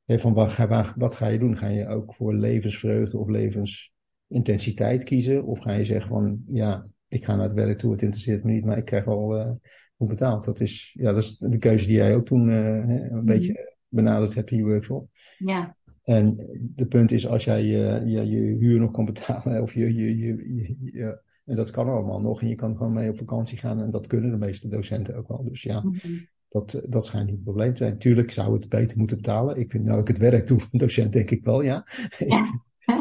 [0.05, 1.57] van wat ga, wat ga je doen?
[1.57, 5.45] Ga je ook voor levensvreugde of levensintensiteit kiezen?
[5.45, 8.51] Of ga je zeggen van, ja, ik ga naar het werk toe, het interesseert me
[8.51, 9.51] niet, maar ik krijg wel uh,
[9.95, 10.45] hoe betaald.
[10.45, 13.25] Dat is, ja, dat is de keuze die jij ook toen een mm.
[13.25, 15.09] beetje benaderd hebt in je workshop.
[15.37, 15.77] Ja.
[16.03, 16.35] En
[16.75, 20.17] de punt is, als jij je, je, je huur nog kan betalen, of je, je,
[20.17, 23.89] je, en dat kan allemaal nog, en je kan gewoon mee op vakantie gaan, en
[23.89, 25.43] dat kunnen de meeste docenten ook wel.
[25.43, 26.27] Dus ja, mm-hmm.
[26.47, 27.97] dat, dat schijnt niet een probleem te zijn.
[27.97, 29.59] Tuurlijk zou het beter moeten betalen.
[29.59, 31.87] Ik vind, nou ik het werk doe van docent, denk ik wel, ja.
[32.17, 32.45] ja.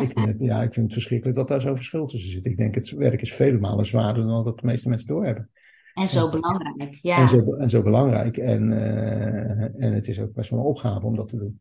[0.01, 2.46] ik, vind het, ja, ik vind het verschrikkelijk dat daar zo'n verschil tussen zit.
[2.46, 5.51] Ik denk, het werk is vele malen zwaarder dan dat de meeste mensen doorhebben.
[5.94, 7.18] En zo belangrijk, ja.
[7.18, 8.36] En zo, en zo belangrijk.
[8.36, 11.61] En, uh, en het is ook best wel een opgave om dat te doen.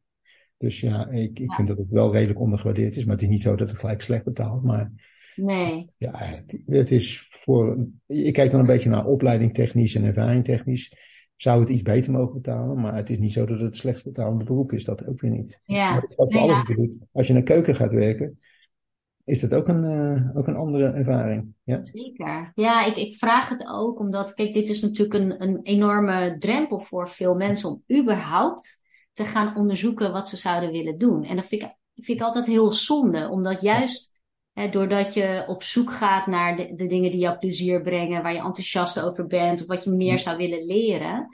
[0.58, 1.56] Dus ja, ik, ik ja.
[1.56, 3.06] vind dat het wel redelijk ondergewaardeerd is.
[3.06, 4.64] Maar het is niet zo dat het gelijk slecht betaalt.
[4.64, 4.92] Maar
[5.36, 5.90] nee.
[5.98, 7.88] ja, het, het is voor.
[8.06, 10.94] Ik kijk dan een beetje naar opleiding technisch en ervaring technisch.
[11.36, 14.44] Zou het iets beter mogen betalen, maar het is niet zo dat het slechtst betalende
[14.44, 14.86] beroep is.
[14.86, 15.60] Dat ook weer niet.
[15.64, 15.94] Ja.
[15.94, 16.28] Maar
[16.76, 17.00] nee.
[17.12, 18.40] Als je in een keuken gaat werken,
[19.24, 21.54] is dat ook een, uh, ook een andere ervaring.
[21.64, 21.80] Ja?
[21.84, 22.52] Zeker.
[22.56, 26.80] Ja, ik, ik vraag het ook omdat, kijk, dit is natuurlijk een, een enorme drempel
[26.80, 28.86] voor veel mensen om überhaupt
[29.18, 31.24] te gaan onderzoeken wat ze zouden willen doen.
[31.24, 34.12] En dat vind ik, vind ik altijd heel zonde, omdat juist
[34.54, 38.34] hè, doordat je op zoek gaat naar de, de dingen die jou plezier brengen, waar
[38.34, 41.28] je enthousiast over bent of wat je meer zou willen leren,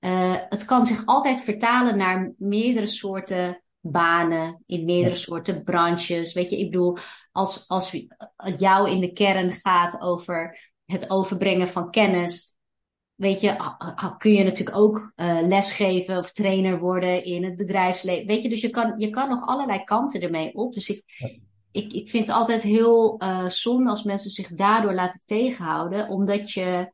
[0.00, 6.32] uh, het kan zich altijd vertalen naar meerdere soorten banen, in meerdere soorten branches.
[6.32, 6.96] Weet je, ik bedoel,
[7.32, 7.90] als, als
[8.36, 12.51] het jou in de kern gaat over het overbrengen van kennis,
[13.22, 13.56] weet je,
[14.18, 18.26] kun je natuurlijk ook uh, lesgeven of trainer worden in het bedrijfsleven.
[18.26, 20.72] Weet je, dus je kan, je kan nog allerlei kanten ermee op.
[20.72, 21.04] Dus ik,
[21.72, 26.52] ik, ik vind het altijd heel uh, zonde als mensen zich daardoor laten tegenhouden, omdat
[26.52, 26.92] je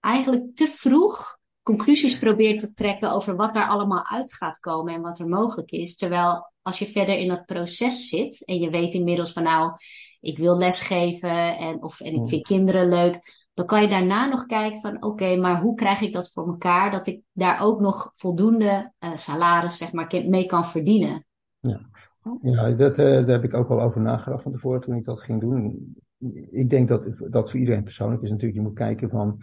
[0.00, 5.00] eigenlijk te vroeg conclusies probeert te trekken over wat daar allemaal uit gaat komen en
[5.00, 5.96] wat er mogelijk is.
[5.96, 9.72] Terwijl als je verder in dat proces zit en je weet inmiddels van nou,
[10.20, 14.46] ik wil lesgeven en, of, en ik vind kinderen leuk, dan kan je daarna nog
[14.46, 18.10] kijken van oké, maar hoe krijg ik dat voor elkaar dat ik daar ook nog
[18.12, 21.26] voldoende uh, salaris zeg maar, mee kan verdienen.
[21.60, 21.80] Ja,
[22.40, 25.20] ja dat, uh, daar heb ik ook wel over nagedacht van tevoren toen ik dat
[25.20, 25.94] ging doen.
[26.50, 29.42] Ik denk dat dat voor iedereen persoonlijk is natuurlijk, je moet kijken van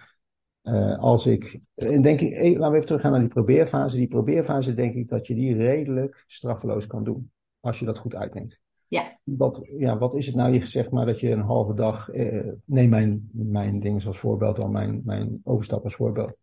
[0.64, 3.95] uh, als ik, en denk ik, laten we even teruggaan naar die probeerfase.
[3.95, 8.16] Die probeerfase denk ik dat je die redelijk straffeloos kan doen, als je dat goed
[8.16, 8.61] uitneemt.
[8.93, 9.19] Ja.
[9.23, 10.53] Wat, ja, wat is het nou?
[10.53, 14.59] Je zegt maar dat je een halve dag, eh, neem mijn, mijn dingen als voorbeeld,
[14.59, 16.35] al mijn, mijn overstap als voorbeeld.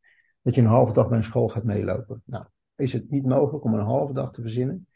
[0.42, 2.22] Dat je een halve dag bij een school gaat meelopen.
[2.24, 2.44] Nou,
[2.76, 4.86] is het niet mogelijk om een halve dag te verzinnen?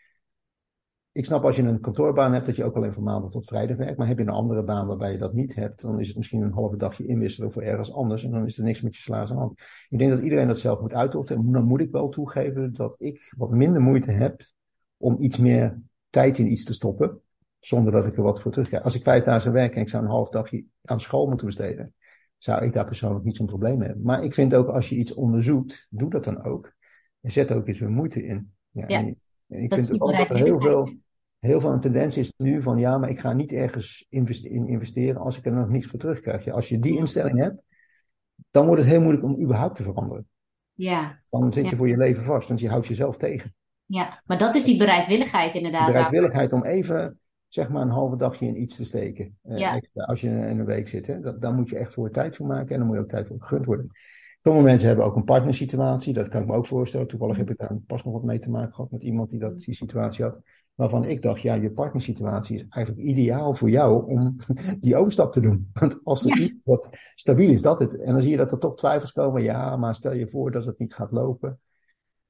[1.12, 3.76] Ik snap als je een kantoorbaan hebt dat je ook alleen van maandag tot vrijdag
[3.76, 3.98] werkt.
[3.98, 6.42] Maar heb je een andere baan waarbij je dat niet hebt, dan is het misschien
[6.42, 8.24] een halve dagje inwisselen voor ergens anders.
[8.24, 9.60] En dan is er niks met je slaas aan hand.
[9.88, 11.46] Ik denk dat iedereen dat zelf moet uitoefenen.
[11.46, 14.42] En dan moet ik wel toegeven dat ik wat minder moeite heb
[14.96, 17.22] om iets meer tijd in iets te stoppen
[17.66, 18.84] zonder dat ik er wat voor terugkrijg.
[18.84, 21.94] Als ik vijf dagen werk en ik zou een half dagje aan school moeten besteden,
[22.38, 24.06] zou ik daar persoonlijk niet zo'n probleem mee hebben.
[24.06, 26.72] Maar ik vind ook als je iets onderzoekt, doe dat dan ook.
[27.20, 28.52] En zet ook eens weer moeite in.
[28.70, 29.16] Ja, ja en,
[29.62, 30.94] ik vind ook dat er heel veel,
[31.38, 35.20] heel veel een tendens is nu van ja, maar ik ga niet ergens in investeren
[35.20, 36.44] als ik er nog niets voor terugkrijg.
[36.44, 37.62] Ja, als je die instelling hebt,
[38.50, 40.28] dan wordt het heel moeilijk om überhaupt te veranderen.
[40.72, 41.22] Ja.
[41.30, 43.54] Dan zit je voor je leven vast, want je houdt jezelf tegen.
[43.86, 45.86] Ja, maar dat is die bereidwilligheid inderdaad.
[45.86, 47.18] bereidwilligheid om even
[47.54, 49.38] zeg maar een halve dagje in iets te steken.
[49.44, 51.06] Uh, als je in een week zit.
[51.06, 51.20] Hè?
[51.20, 53.26] Dat, daar moet je echt voor tijd voor maken en dan moet je ook tijd
[53.26, 53.90] voor gegund worden.
[54.38, 57.06] Sommige mensen hebben ook een partnersituatie, dat kan ik me ook voorstellen.
[57.06, 59.60] Toevallig heb ik daar pas nog wat mee te maken gehad met iemand die dat,
[59.60, 60.40] die situatie had.
[60.74, 64.36] Waarvan ik dacht, ja, je partnersituatie is eigenlijk ideaal voor jou om
[64.80, 65.70] die overstap te doen.
[65.72, 68.00] Want als er iets wat stabiel is, dat het.
[68.00, 69.42] En dan zie je dat er toch twijfels komen.
[69.42, 71.58] Ja, maar stel je voor dat het niet gaat lopen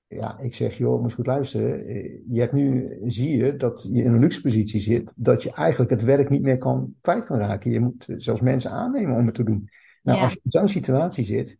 [0.07, 1.84] ja, ik zeg, joh, moet je goed luisteren.
[1.86, 5.52] Eh, je hebt nu, zie je dat je in een luxe positie zit, dat je
[5.52, 7.70] eigenlijk het werk niet meer kan, kwijt kan raken.
[7.70, 9.68] Je moet zelfs mensen aannemen om het te doen.
[10.02, 11.59] Nou, als je in zo'n situatie zit,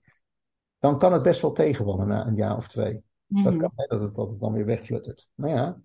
[0.78, 3.03] dan kan het best wel tegenvallen na een jaar of twee.
[3.26, 3.59] Dat mhm.
[3.59, 5.28] kan, hè, dat, het, dat het dan weer wegfluttert.
[5.34, 5.80] Maar ja,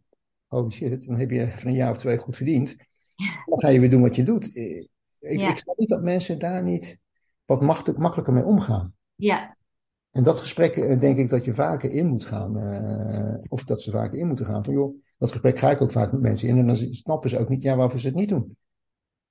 [0.47, 2.75] holy shit, dan heb je van een jaar of twee goed verdiend.
[3.45, 4.55] Dan ga je weer doen wat je doet.
[4.55, 4.79] Eh,
[5.19, 6.99] ik, ik snap niet dat mensen daar niet
[7.45, 7.61] wat
[7.97, 8.93] makkelijker mee omgaan.
[9.15, 9.57] Ja,
[10.11, 12.57] en dat gesprek eh, denk ik dat je vaker in moet gaan.
[12.57, 14.65] Uh, of dat ze vaker in moeten gaan.
[14.65, 16.57] Van joh, dat gesprek ga ik ook vaak met mensen in.
[16.57, 18.57] En dan snappen ze ook niet ja, waarvoor ze het niet doen.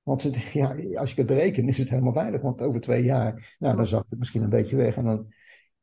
[0.02, 2.40] Want ze, ja, als je het berekent, is het helemaal veilig.
[2.40, 4.96] Want over twee jaar, nou, dan zakt het misschien een beetje weg.
[4.96, 5.26] En dan,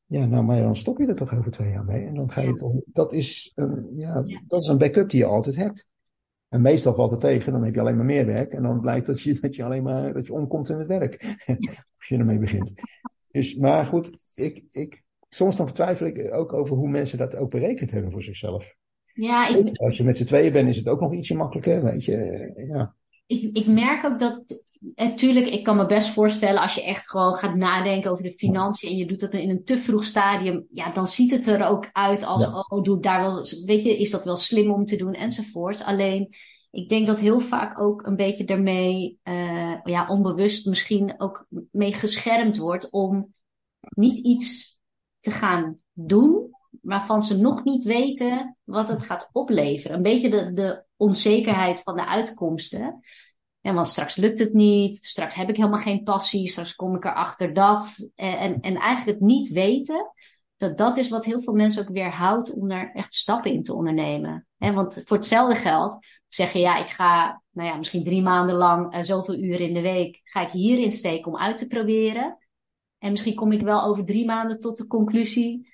[0.06, 2.06] ja, nou, maar dan stop je er toch over twee jaar mee.
[2.06, 5.26] En dan ga je toch, dat is, een, ja, dat is een backup die je
[5.26, 5.86] altijd hebt.
[6.50, 8.54] En meestal valt het tegen, dan heb je alleen maar meer werk.
[8.54, 11.24] En dan blijkt dat je, dat je alleen maar, dat je omkomt in het werk.
[11.98, 12.72] als je ermee begint.
[13.32, 17.50] Dus, maar goed, ik, ik, soms dan vertwijfel ik ook over hoe mensen dat ook
[17.50, 18.74] berekend hebben voor zichzelf.
[19.14, 19.78] Ja, ik...
[19.78, 22.52] Als je met z'n tweeën bent, is het ook nog ietsje makkelijker, weet je.
[22.74, 22.96] Ja.
[23.28, 24.62] Ik, ik merk ook dat,
[24.96, 28.90] natuurlijk, ik kan me best voorstellen als je echt gewoon gaat nadenken over de financiën
[28.90, 31.90] en je doet dat in een te vroeg stadium, ja, dan ziet het er ook
[31.92, 35.14] uit als, oh, doe daar wel, weet je, is dat wel slim om te doen
[35.14, 35.84] enzovoort.
[35.84, 36.36] Alleen,
[36.72, 41.94] ik denk dat heel vaak ook een beetje daarmee, uh, ja, onbewust misschien ook mee
[41.94, 43.34] geschermd wordt om
[43.90, 44.80] niet iets
[45.20, 49.98] te gaan doen waarvan ze nog niet weten wat het gaat opleveren.
[49.98, 53.00] Een beetje de, de onzekerheid van de uitkomsten.
[53.60, 57.06] Ja, want straks lukt het niet, straks heb ik helemaal geen passie, straks kom ik
[57.06, 58.12] erachter dat.
[58.16, 60.12] En, en eigenlijk het niet weten,
[60.58, 63.74] dat dat is wat heel veel mensen ook weerhoudt om daar echt stappen in te
[63.74, 64.48] ondernemen.
[64.58, 68.96] want voor hetzelfde geld zeg je, ja, ik ga, nou ja, misschien drie maanden lang,
[68.96, 72.38] uh, zoveel uren in de week, ga ik hierin steken om uit te proberen.
[73.06, 75.74] En misschien kom ik wel over drie maanden tot de conclusie,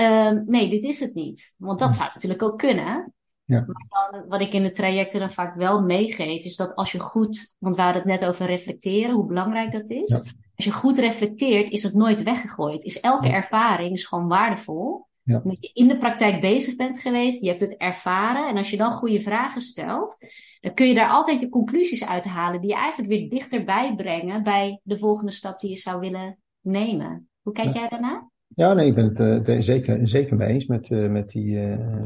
[0.00, 1.54] uh, nee, dit is het niet.
[1.56, 3.14] Want dat zou natuurlijk ook kunnen.
[3.44, 3.64] Ja.
[3.66, 6.98] Maar dan, wat ik in de trajecten dan vaak wel meegeef, is dat als je
[6.98, 10.10] goed, want we hadden het net over reflecteren, hoe belangrijk dat is.
[10.10, 10.22] Ja.
[10.54, 12.84] Als je goed reflecteert, is het nooit weggegooid.
[12.84, 15.06] Is elke ervaring is gewoon waardevol.
[15.22, 15.40] Ja.
[15.44, 18.48] Dat je in de praktijk bezig bent geweest, je hebt het ervaren.
[18.48, 20.16] En als je dan goede vragen stelt,
[20.60, 24.80] dan kun je daar altijd je conclusies uithalen die je eigenlijk weer dichterbij brengen bij
[24.82, 27.28] de volgende stap die je zou willen nemen.
[27.42, 28.30] Hoe kijk jij daarna?
[28.46, 32.04] Ja, nee, ik ben het uh, zeker, zeker mee eens met, uh, met, die, uh,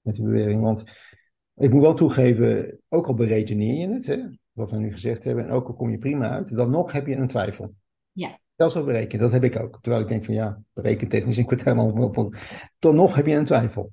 [0.00, 0.62] met die bewering.
[0.62, 0.84] Want
[1.54, 4.18] ik moet wel toegeven, ook al beredeneer je het, hè,
[4.52, 7.06] wat we nu gezegd hebben, en ook al kom je prima uit, dan nog heb
[7.06, 7.74] je een twijfel.
[8.12, 8.38] Ja.
[8.54, 9.78] Stelsel berekenen, dat heb ik ook.
[9.80, 12.36] Terwijl ik denk van ja, berekentechnisch, ik word helemaal op.
[12.78, 13.92] Toch nog heb je een twijfel.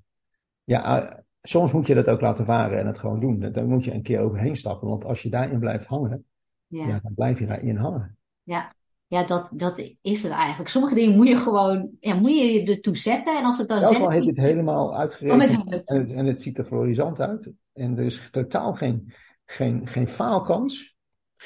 [0.64, 3.52] Ja, soms moet je dat ook laten varen en het gewoon doen.
[3.52, 6.26] Dan moet je een keer overheen stappen, want als je daarin blijft hangen,
[6.68, 6.88] ja.
[6.88, 8.18] ja dan blijf je daarin hangen.
[8.44, 8.74] Ja,
[9.12, 10.70] ja dat, dat is het eigenlijk.
[10.70, 13.38] Sommige dingen moet je gewoon, ja, moet je je ertoe zetten.
[13.38, 15.52] En als het dan zet, heb je het helemaal uitgerekend
[15.86, 17.54] en, het, en het ziet er florisant uit.
[17.72, 19.14] En er is totaal geen,
[19.46, 20.90] geen, geen faalkans.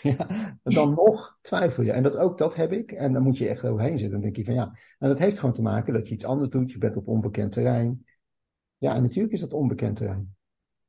[0.01, 0.27] Ja,
[0.63, 1.91] dan nog twijfel je.
[1.91, 2.91] En dat, ook dat heb ik.
[2.91, 4.11] En dan moet je echt overheen zitten.
[4.11, 4.77] Dan denk je van ja.
[4.97, 6.71] En dat heeft gewoon te maken dat je iets anders doet.
[6.71, 8.05] Je bent op onbekend terrein.
[8.77, 10.35] Ja, en natuurlijk is dat onbekend terrein.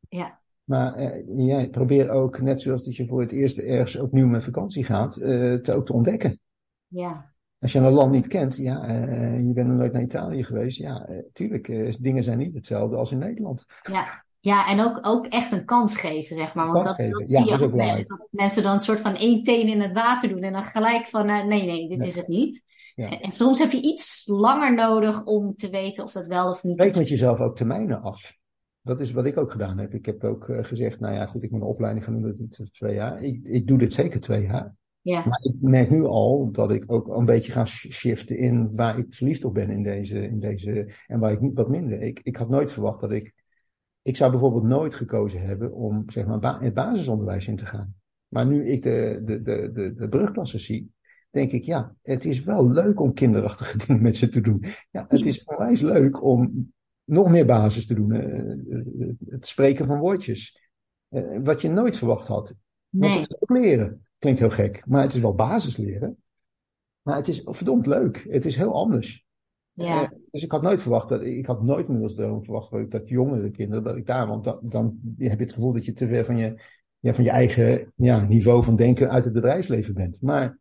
[0.09, 0.41] Ja.
[0.65, 4.45] Maar eh, jij probeer ook, net zoals dat je voor het eerst ergens opnieuw met
[4.45, 6.41] vakantie gaat, uh, te ook te ontdekken.
[6.89, 7.35] Ja.
[7.59, 10.79] Als je een land niet kent, ja, uh, je bent nog nooit naar Italië geweest,
[10.79, 13.65] ja, uh, tuurlijk, dingen zijn niet hetzelfde als in Nederland.
[13.83, 16.73] Ja, ja, en ook, ook echt een kans geven, zeg maar.
[16.73, 18.07] Want dat, dat zie je ook wel eens.
[18.07, 21.07] Dat mensen dan een soort van één teen in het water doen en dan gelijk
[21.07, 22.09] van, nee, nee, dit nee.
[22.09, 22.63] is het niet.
[22.95, 23.09] Ja.
[23.09, 26.63] En, en, soms heb je iets langer nodig om te weten of dat wel of
[26.63, 28.37] niet Spreek met jezelf ook termijnen af.
[28.83, 29.95] Dat is wat ik ook gedaan heb.
[29.95, 32.71] Ik heb ook gezegd, nou ja, goed, ik moet een opleiding gaan doen, dat is
[32.71, 33.23] twee jaar.
[33.23, 34.75] Ik, ik doe dit zeker twee jaar.
[35.07, 35.25] Ja.
[35.27, 39.07] Maar ik merk nu al dat ik ook een beetje ga shiften in waar ik
[39.15, 42.01] verliefd op ben in deze, in deze en waar ik niet wat minder.
[42.01, 43.35] Ik, ik had nooit verwacht dat ik
[44.03, 47.95] ik zou bijvoorbeeld nooit gekozen hebben om zeg maar, ba het basisonderwijs in te gaan.
[48.29, 50.93] Maar nu ik de, de, de, de, de brugklassen zie,
[51.31, 54.65] denk ik, ja, het is wel leuk om kinderachtige dingen met ze te doen.
[54.91, 56.73] Ja, het is onwijs leuk om
[57.05, 58.11] nog meer basis te doen.
[58.11, 60.61] Uh, het spreken van woordjes.
[61.43, 62.55] Wat je nooit verwacht had.
[62.89, 63.19] Nee.
[63.19, 64.06] Is ook leren.
[64.27, 66.17] Klinkt heel gek, maar het is wel basis leren.
[67.03, 68.27] Maar het is verdomd leuk.
[68.29, 69.27] Het is heel anders.
[69.73, 70.03] Ja.
[70.03, 72.91] Uh, dus ik had nooit verwacht dat ik had nooit meer als droom verwacht dat,
[72.91, 75.93] dat jongere kinderen dat ik daar, want dan, dan heb je het gevoel dat je
[75.93, 76.63] te ver van je,
[76.99, 80.23] ja, van je eigen ja, niveau van denken uit het bedrijfsleven bent.
[80.23, 80.59] Maar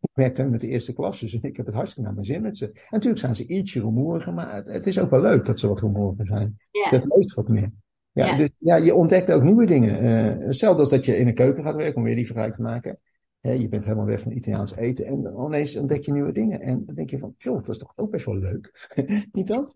[0.00, 2.56] ik werkte met de eerste klasses en ik heb het hartstikke naar mijn zin met
[2.56, 2.66] ze.
[2.66, 5.68] En natuurlijk zijn ze ietsje rumoeriger, maar het, het, is ook wel leuk dat ze
[5.68, 6.58] wat rumoeriger zijn.
[6.70, 6.90] Ja.
[6.90, 7.72] Dat leeft wat meer.
[8.12, 8.36] Ja, ja.
[8.36, 10.04] Dus ja, je ontdekt ook nieuwe dingen.
[10.04, 12.62] Uh, hetzelfde als dat je in een keuken gaat werken, om weer die vergelijk te
[12.62, 12.98] maken.
[13.40, 16.60] Hè, je bent helemaal weg van Italiaans eten en dan ineens ontdek je nieuwe dingen.
[16.60, 18.88] En dan denk je van, joh, dat is toch ook best wel leuk.
[19.32, 19.74] niet dat?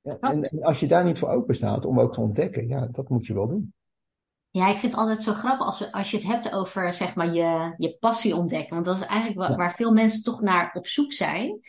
[0.00, 2.86] Ja, en, en, als je daar niet voor open staat om ook te ontdekken, ja,
[2.86, 3.74] dat moet je wel doen.
[4.50, 7.34] Ja, ik vind het altijd zo grappig als, als je het hebt over zeg maar,
[7.34, 8.74] je, je passie ontdekken.
[8.74, 9.56] Want dat is eigenlijk waar, ja.
[9.56, 11.60] waar veel mensen toch naar op zoek zijn.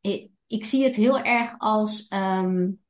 [0.00, 2.12] Ik, ik zie het heel erg als.
[2.14, 2.80] Um,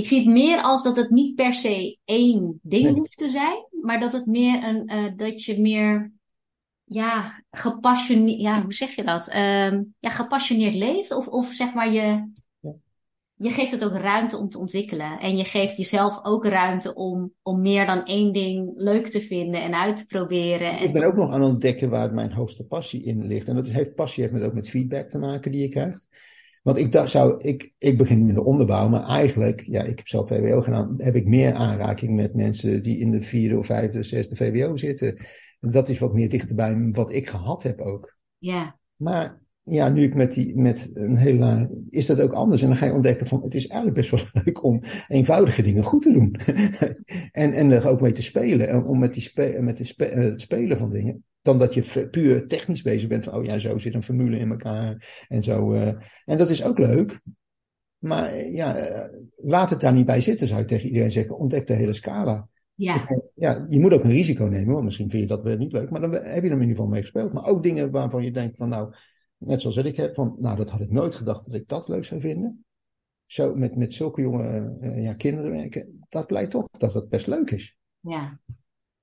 [0.00, 2.92] ik zie het meer als dat het niet per se één ding nee.
[2.92, 4.90] hoeft te zijn, maar dat het meer een.
[4.92, 6.12] Uh, dat je meer
[6.84, 9.28] ja, gepassioneerd, ja, hoe zeg je dat?
[9.28, 11.14] Uh, ja, gepassioneerd leeft.
[11.14, 12.30] Of, of zeg maar je,
[12.60, 12.72] ja.
[13.34, 15.18] je geeft het ook ruimte om te ontwikkelen.
[15.18, 19.62] En je geeft jezelf ook ruimte om, om meer dan één ding leuk te vinden
[19.62, 20.82] en uit te proberen.
[20.82, 23.48] Ik ben ook nog aan het ontdekken waar mijn hoogste passie in ligt.
[23.48, 26.08] En dat is, heeft passie heeft met, ook met feedback te maken die je krijgt.
[26.62, 29.96] Want ik dacht, zou, ik, ik begin nu in de onderbouw, maar eigenlijk, ja, ik
[29.96, 33.66] heb zelf VWO gedaan, heb ik meer aanraking met mensen die in de vierde of
[33.66, 35.16] vijfde, zesde VWO zitten.
[35.60, 38.16] En dat is wat meer dichterbij wat ik gehad heb ook.
[38.38, 38.78] Ja.
[38.96, 41.70] Maar ja, nu ik met, die, met een hele.
[41.88, 42.62] is dat ook anders.
[42.62, 45.82] En dan ga je ontdekken van het is eigenlijk best wel leuk om eenvoudige dingen
[45.82, 46.34] goed te doen.
[47.42, 48.68] en, en er ook mee te spelen.
[48.68, 51.24] En om met, die spe, met die spe, het spelen van dingen.
[51.42, 54.50] Dan dat je puur technisch bezig bent van, oh ja, zo zit een formule in
[54.50, 55.24] elkaar.
[55.28, 55.72] En zo.
[55.72, 55.86] Uh,
[56.24, 57.20] en dat is ook leuk.
[57.98, 58.88] Maar ja,
[59.34, 61.38] laat het daar niet bij zitten, zou ik tegen iedereen zeggen.
[61.38, 62.48] Ontdek de hele scala.
[62.74, 63.08] Ja.
[63.34, 65.90] ja, je moet ook een risico nemen, want misschien vind je dat wel niet leuk,
[65.90, 67.32] maar dan heb je er in ieder geval mee gespeeld.
[67.32, 68.94] Maar ook dingen waarvan je denkt van nou,
[69.36, 72.04] net zoals ik heb, van nou dat had ik nooit gedacht dat ik dat leuk
[72.04, 72.64] zou vinden.
[73.26, 77.50] Zo met, met zulke jonge ja, kinderen werken, dat blijkt toch dat het best leuk
[77.50, 77.76] is.
[78.00, 78.40] Ja.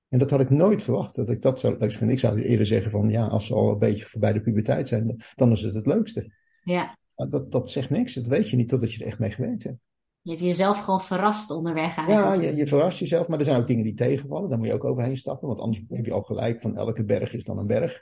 [0.10, 2.12] En dat had ik nooit verwacht, dat ik dat zo leuk vind.
[2.12, 5.16] Ik zou eerder zeggen van ja, als ze al een beetje voorbij de puberteit zijn,
[5.36, 6.32] dan is het het leukste.
[6.64, 6.98] Ja.
[7.16, 9.64] Maar dat, dat zegt niks, dat weet je niet totdat je er echt mee gewerkt
[9.64, 9.80] hebt.
[10.22, 12.42] Je hebt jezelf gewoon verrast onderweg eigenlijk.
[12.42, 14.50] Ja, je, je, verrast jezelf, maar er zijn ook dingen die tegenvallen.
[14.50, 17.34] Daar moet je ook overheen stappen, want anders heb je al gelijk van elke berg
[17.34, 18.02] is dan een berg.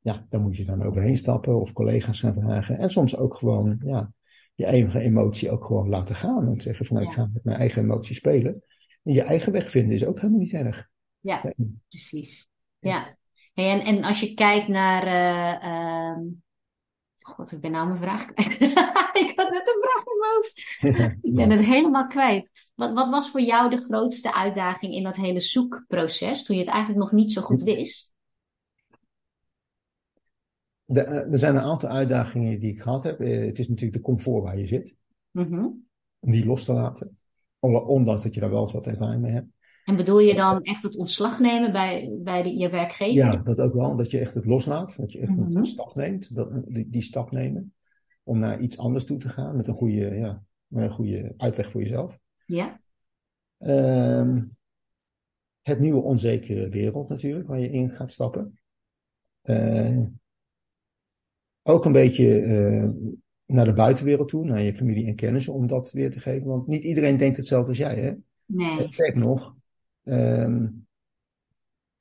[0.00, 2.78] Ja, daar moet je dan overheen stappen of collega's gaan vragen.
[2.78, 4.12] En soms ook gewoon, ja,
[4.54, 6.46] je eigen emotie ook gewoon laten gaan.
[6.46, 8.62] En zeggen van, nou, ik ga met mijn eigen emotie spelen.
[9.02, 10.90] En je eigen weg vinden is ook helemaal niet erg.
[11.22, 11.54] Ja,
[11.88, 12.48] precies.
[12.78, 13.16] Ja.
[13.52, 15.06] Hey, en, en als je kijkt naar...
[15.06, 16.18] Uh, uh,
[17.18, 18.60] God, ik ben nou mijn vraag kwijt.
[19.22, 20.78] ik had net een vraag in mijn hoofd.
[21.28, 22.72] ik ben het helemaal kwijt.
[22.74, 26.70] Wat, wat was voor jou de grootste uitdaging in dat hele zoekproces, toen je het
[26.70, 28.12] eigenlijk nog niet zo goed wist?
[30.84, 33.18] De, er zijn een aantal uitdagingen die ik gehad heb.
[33.18, 34.96] Het is natuurlijk de comfort waar je zit.
[35.30, 35.86] Mm -hmm.
[36.18, 37.16] Om die los te laten.
[37.58, 39.48] Ondanks dat je daar wel eens wat ervaring mee hebt.
[39.84, 43.14] En bedoel je dan echt het ontslag nemen bij, bij de, je werkgever?
[43.14, 43.96] Ja, dat ook wel.
[43.96, 44.96] Dat je echt het loslaat.
[44.96, 45.56] Dat je echt Mhm.
[45.56, 46.34] een stap neemt.
[46.34, 47.74] Dat, die, die stap nemen.
[48.22, 49.56] Om naar iets anders toe te gaan.
[49.56, 52.18] Met een goede, ja, met een goede uitleg voor jezelf.
[52.46, 52.80] Ja,
[53.58, 54.42] Ehm,
[55.62, 58.58] het nieuwe onzekere wereld natuurlijk, waar je in gaat stappen.
[59.42, 59.98] Eh,
[61.62, 62.88] ook een beetje eh,
[63.46, 66.46] naar de buitenwereld toe, naar je familie en kennissen, om dat weer te geven.
[66.46, 68.12] Want niet iedereen denkt hetzelfde als jij, hè?
[68.46, 68.92] nee.
[68.92, 69.54] Sterk nog,
[70.04, 70.68] ehm,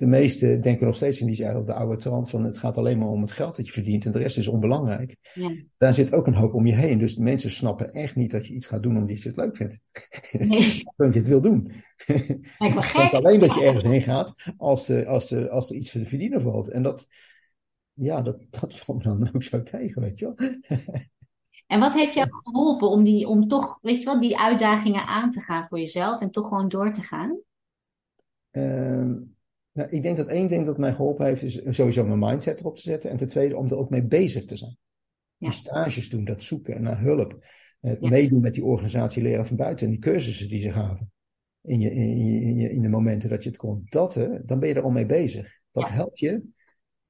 [0.02, 2.98] de meesten denken nog steeds in die op de oude trant van het gaat alleen
[2.98, 5.16] maar om het geld dat je verdient en de rest is onbelangrijk.
[5.34, 5.52] Ja.
[5.78, 7.00] Daar zit ook een hoop om je heen.
[7.00, 9.80] Dus mensen snappen echt niet dat je iets gaat doen omdat je het leuk vindt.
[10.32, 11.72] Nee, omdat je het wil doen.
[12.06, 13.14] is gek.
[13.14, 16.42] alleen dat je ergens heen gaat als, er, als, er, als er iets te verdienen
[16.42, 16.72] valt.
[16.72, 17.08] En dat,
[17.94, 20.50] ja, dat, dat valt me dan ook zo tegen, weet je wel.
[21.68, 25.30] En wat heeft jou geholpen om, die, om toch, weet je wel, die uitdagingen aan
[25.30, 27.40] te gaan voor jezelf en toch gewoon door te gaan?
[28.52, 29.20] Ehm,
[29.72, 32.76] nou, ik denk dat één ding dat mij geholpen heeft, is sowieso mijn mindset erop
[32.76, 33.10] te zetten.
[33.10, 34.78] En ten tweede, om er ook mee bezig te zijn.
[35.38, 35.48] Ja.
[35.50, 37.46] Die stages doen, dat zoeken naar hulp.
[37.80, 38.10] Het Ja.
[38.10, 41.12] meedoen met die organisatie leren van buiten en die cursussen die ze gaven.
[41.62, 43.82] In, je, in, je, in, je, in de momenten dat je het kon.
[43.86, 45.60] Dat, hè, dan ben je er al mee bezig.
[45.72, 45.94] Dat Ja.
[45.94, 46.44] helpt je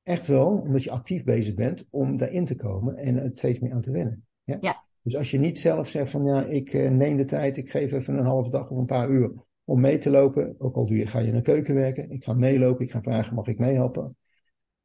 [0.03, 3.71] echt wel, omdat je actief bezig bent, om daarin te komen en het steeds meer
[3.71, 4.25] aan te wennen.
[4.43, 4.57] Ja?
[4.61, 4.83] Ja.
[5.01, 7.91] Dus als je niet zelf zegt van ja, ik eh, neem de tijd, ik geef
[7.91, 9.31] even een halve dag of een paar uur
[9.71, 10.55] om mee te lopen.
[10.57, 13.01] Ook al doe je, ga je in een keuken werken, ik ga meelopen, ik ga
[13.01, 14.15] vragen, mag ik meehelpen?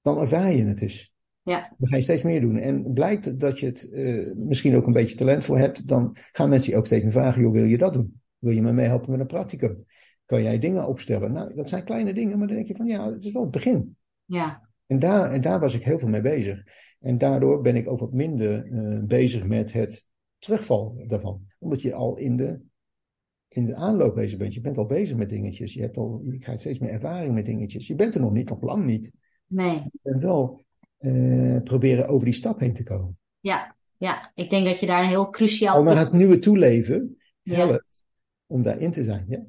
[0.03, 1.13] Dan ervaar je het dus.
[1.43, 1.75] Ja.
[1.79, 2.57] Dan ga je steeds meer doen.
[2.57, 6.49] En blijkt dat je het eh, misschien ook een beetje talent voor hebt, dan gaan
[6.49, 8.21] mensen je ook steeds meer vragen, joh, wil je dat doen?
[8.39, 9.85] Wil je me meehelpen met een practicum?
[10.25, 11.33] Kan jij dingen opstellen?
[11.33, 13.51] Nou, dat zijn kleine dingen, maar dan denk je van ja, het is wel het
[13.51, 13.97] begin.
[14.25, 16.63] Ja, En daar, en daar was ik heel veel mee bezig.
[17.01, 20.07] En daardoor ben ik ook wat minder eh, bezig met het
[20.39, 21.47] terugval daarvan.
[21.59, 22.61] Omdat je al in de,
[23.49, 24.55] in de aanloop bezig bent.
[24.55, 25.75] Je bent al bezig met dingetjes.
[25.75, 27.87] Je, hebt al, je krijgt steeds meer ervaring met dingetjes.
[27.87, 29.13] Je bent er nog niet, nog lang niet.
[29.47, 29.75] nee.
[29.75, 30.65] Je bent wel
[30.99, 33.19] eh, proberen over die stap heen te komen.
[33.41, 34.31] Ja, ja.
[34.35, 37.55] Ik denk dat je daar een heel cruciaal Al naar het nieuwe toeleven Ja.
[37.57, 38.03] helpt
[38.47, 39.25] om daarin te zijn.
[39.29, 39.45] Ja?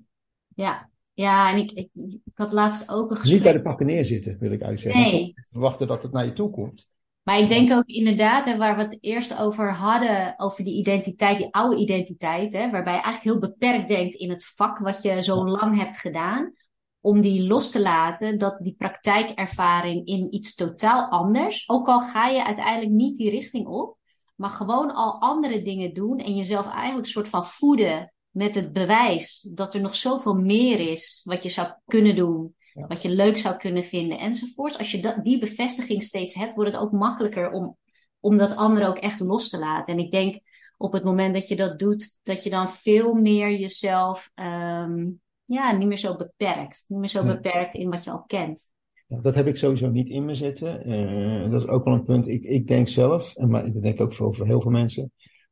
[0.56, 1.52] Ja, ja.
[1.54, 3.54] En ik, ik, ik had laatst ook een Niet bij gesprek.
[3.56, 5.18] de pakken neerzitten, wil ik eigenlijk zeggen.
[5.20, 5.34] Nee.
[5.50, 6.88] Wachten dat het naar je toe komt.
[7.28, 11.38] Maar ik denk ook inderdaad, hè, waar we het eerst over hadden, over die identiteit,
[11.38, 15.24] die oude identiteit, hè, waarbij je eigenlijk heel beperkt denkt in het vak wat je
[15.24, 16.54] zo lang hebt gedaan,
[17.02, 22.28] om die los te laten, dat die praktijkervaring in iets totaal anders, ook al ga
[22.28, 23.98] je uiteindelijk niet die richting op,
[24.36, 28.74] maar gewoon al andere dingen doen en jezelf eigenlijk een soort van voeden met het
[28.74, 32.88] bewijs dat er nog zoveel meer is wat je zou kunnen doen Ja.
[32.88, 34.78] wat je leuk zou kunnen vinden enzovoorts.
[34.78, 37.78] Als je dat, die bevestiging steeds hebt, wordt het ook makkelijker om,
[38.20, 39.94] om dat andere ook echt los te laten.
[39.94, 40.40] En ik denk
[40.78, 45.06] op het moment dat je dat doet, dat je dan veel meer jezelf ehm,
[45.46, 46.86] ja, niet meer zo beperkt.
[46.88, 47.34] Niet meer zo Nee.
[47.36, 48.70] beperkt in wat je al kent.
[49.06, 50.84] Ja, dat heb ik sowieso niet in me zitten.
[50.84, 52.28] Eh, dat is ook wel een punt.
[52.28, 55.12] Ik, ik denk zelf, en maar dat denk ik ook voor, voor heel veel mensen,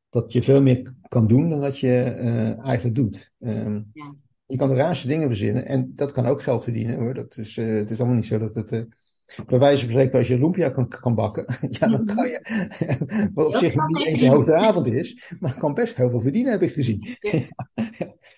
[0.10, 3.32] dat je veel meer kan doen dan dat je eh, eigenlijk doet.
[3.40, 4.16] Ehm, Ja.
[4.46, 7.14] Je kan de raarste dingen verzinnen en dat kan ook geld verdienen hoor.
[7.14, 8.72] Dat is, eh, het is allemaal niet zo dat het.
[8.72, 8.82] eh,
[9.46, 11.46] bij wijze van spreken, als je lumpia kan, kan bakken,
[11.80, 12.40] ja, dan kan je.
[13.34, 14.36] wat op Dat zich niet eens een niet.
[14.36, 17.08] hoogdravend is, maar kan best heel veel verdienen, heb ik gezien.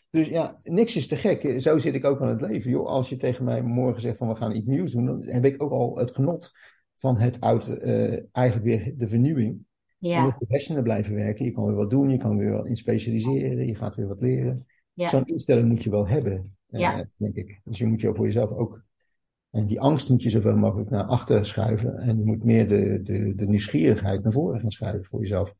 [0.09, 1.61] Dus ja, niks is te gek.
[1.61, 2.71] Zo zit ik ook aan het leven.
[2.71, 5.45] Joh, als je tegen mij morgen zegt van we gaan iets nieuws doen, dan heb
[5.45, 6.51] ik ook al het genot
[6.95, 9.65] van het oude, eh, eigenlijk weer de vernieuwing.
[9.97, 11.45] Ja, de hersenen blijven werken.
[11.45, 14.21] Je kan weer wat doen, je kan weer wat in specialiseren, je gaat weer wat
[14.21, 14.65] leren.
[14.97, 15.09] Ja.
[15.09, 17.05] Zo'n instelling moet je wel hebben, eh, Ja.
[17.17, 17.59] denk ik.
[17.63, 18.81] Dus je moet je voor jezelf ook.
[19.51, 21.93] En die angst moet je zoveel mogelijk naar achter schuiven.
[21.97, 25.57] En je moet meer de, de, de nieuwsgierigheid naar voren gaan schuiven voor jezelf.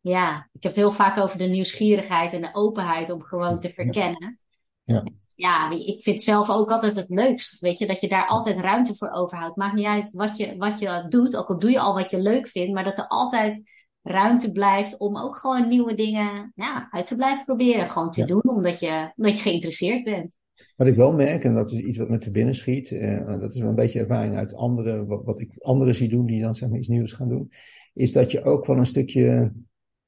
[0.00, 3.70] ja, ik heb het heel vaak over de nieuwsgierigheid en de openheid om gewoon te
[3.70, 4.38] verkennen.
[4.82, 5.04] Ja.
[5.34, 8.94] Ja, ik vind zelf ook altijd het leukst, weet je, dat je daar altijd ruimte
[8.94, 9.56] voor overhoudt.
[9.56, 12.20] Maakt niet uit wat je, wat je doet, ook al doe je al wat je
[12.20, 13.62] leuk vindt, maar dat er altijd
[14.04, 17.90] ruimte blijft om ook gewoon nieuwe dingen ja, uit te blijven proberen.
[17.90, 18.26] Gewoon te Ja.
[18.26, 20.36] doen, omdat je, omdat je geïnteresseerd bent.
[20.76, 23.54] Wat ik wel merk, en dat is iets wat me te binnen schiet, eh, dat
[23.54, 26.54] is wel een beetje ervaring uit anderen, wat, wat ik anderen zie doen, die dan
[26.54, 27.50] zeg maar iets nieuws gaan doen,
[27.94, 29.52] is dat je ook wel een stukje,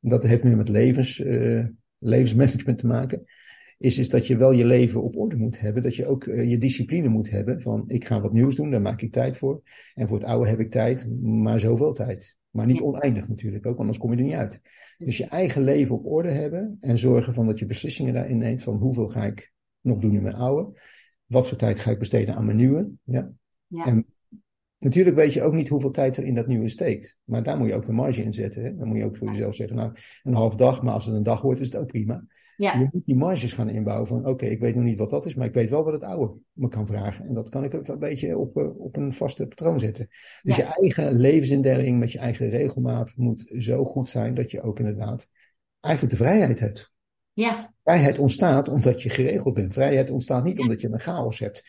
[0.00, 1.64] dat heeft meer met levens, eh,
[1.98, 3.24] levensmanagement te maken,
[3.78, 6.50] is, is dat je wel je leven op orde moet hebben, dat je ook eh,
[6.50, 9.62] je discipline moet hebben, van ik ga wat nieuws doen, daar maak ik tijd voor,
[9.94, 12.36] en voor het oude heb ik tijd, maar zoveel tijd.
[12.56, 14.60] Maar niet oneindig natuurlijk ook, anders kom je er niet uit.
[14.98, 18.62] Dus je eigen leven op orde hebben en zorgen van dat je beslissingen daarin neemt
[18.62, 20.80] van hoeveel ga ik nog doen in mijn oude.
[21.26, 22.90] Wat voor tijd ga ik besteden aan mijn nieuwe?
[23.02, 23.32] Ja.
[23.66, 23.86] Ja.
[23.86, 24.06] En
[24.78, 27.18] natuurlijk weet je ook niet hoeveel tijd er in dat nieuwe steekt.
[27.24, 28.62] Maar daar moet je ook de marge in zetten.
[28.62, 28.76] Hè?
[28.76, 29.92] Dan moet je ook voor jezelf zeggen, nou,
[30.22, 32.26] een half dag, maar als het een dag wordt, is het ook prima.
[32.56, 32.78] Ja.
[32.78, 35.34] Je moet die marges gaan inbouwen van oké, ik weet nog niet wat dat is,
[35.34, 37.24] maar ik weet wel wat het oude me kan vragen.
[37.24, 40.08] En dat kan ik een beetje op, eh, op een vaste patroon zetten.
[40.42, 40.64] Dus Ja.
[40.64, 45.28] je eigen levensindeling met je eigen regelmaat moet zo goed zijn dat je ook inderdaad
[45.80, 46.92] eigenlijk de vrijheid hebt.
[47.32, 49.72] Ja, Vrijheid ontstaat omdat je geregeld bent.
[49.72, 51.62] Vrijheid ontstaat niet omdat je een chaos hebt.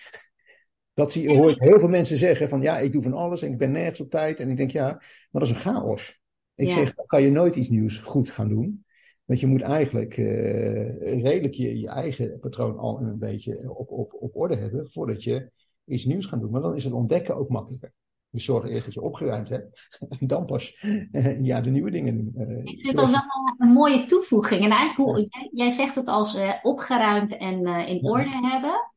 [0.93, 3.41] Dat zie je, hoor ik heel veel mensen zeggen van ja, ik doe van alles
[3.41, 4.39] en ik ben nergens op tijd.
[4.39, 4.87] En ik denk ja,
[5.31, 6.19] maar dat is een chaos.
[6.55, 8.85] Ik zeg, dan kan je nooit iets nieuws goed gaan doen.
[9.27, 14.13] Want je moet eigenlijk eh, redelijk je, je eigen patroon al een beetje op, op,
[14.19, 15.51] op orde hebben voordat je
[15.85, 16.51] iets nieuws gaat doen.
[16.51, 17.93] Maar dan is het ontdekken ook makkelijker.
[18.29, 19.97] Dus zorg eerst dat je opgeruimd hebt.
[20.19, 22.47] En dan pas eh, ja, de nieuwe dingen doen.
[22.47, 23.21] Eh, ik vind dat wel
[23.57, 24.63] een mooie toevoeging.
[24.63, 28.09] En eigenlijk, hoe, jij, jij zegt het als opgeruimd en in Ja.
[28.09, 28.91] orde hebben.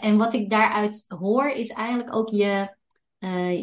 [0.00, 2.76] En wat ik daaruit hoor, is eigenlijk ook je,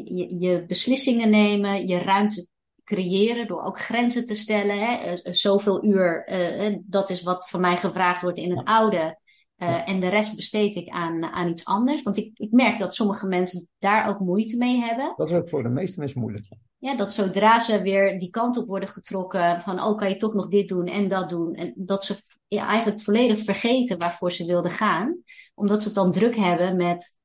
[0.05, 2.47] je, je beslissingen nemen, je ruimte
[2.89, 4.79] creëren door ook grenzen te stellen.
[4.79, 4.95] Hè?
[4.95, 9.17] Eh, eh, zoveel uur, eh, dat is wat van mij gevraagd wordt in het oude.
[9.85, 12.03] En de rest besteed ik aan, aan iets anders.
[12.03, 15.13] Want ik, ik merk dat sommige mensen daar ook moeite mee hebben.
[15.15, 16.47] Dat is ook voor de meeste mensen moeilijk.
[16.77, 20.33] Ja, dat zodra ze weer die kant op worden getrokken van, oh, kan je toch
[20.33, 21.55] nog dit doen en dat doen.
[21.55, 22.15] En dat ze
[22.47, 25.23] ja, eigenlijk volledig vergeten waarvoor ze wilden gaan.
[25.55, 27.17] Omdat ze het dan druk hebben met,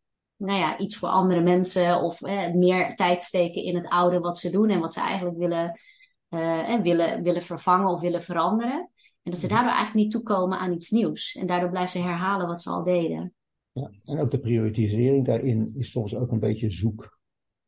[0.45, 4.39] nou ja, iets voor andere mensen of eh, meer tijd steken in het oude wat
[4.39, 5.81] ze doen en wat ze eigenlijk willen,
[6.29, 8.91] eh, willen, willen vervangen of willen veranderen.
[9.23, 11.35] En dat ze daardoor eigenlijk niet toekomen aan iets nieuws.
[11.35, 13.35] En daardoor blijven ze herhalen wat ze al deden.
[13.73, 17.19] Ja, en ook de prioritisering daarin is soms ook een beetje zoek.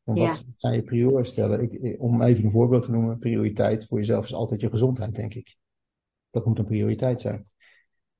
[0.03, 0.27] Ja.
[0.27, 1.61] wat ga je prior stellen?
[1.61, 5.15] Ik, eh, om even een voorbeeld te noemen, prioriteit voor jezelf is altijd je gezondheid,
[5.15, 5.55] denk ik.
[6.29, 7.49] Dat moet een prioriteit zijn.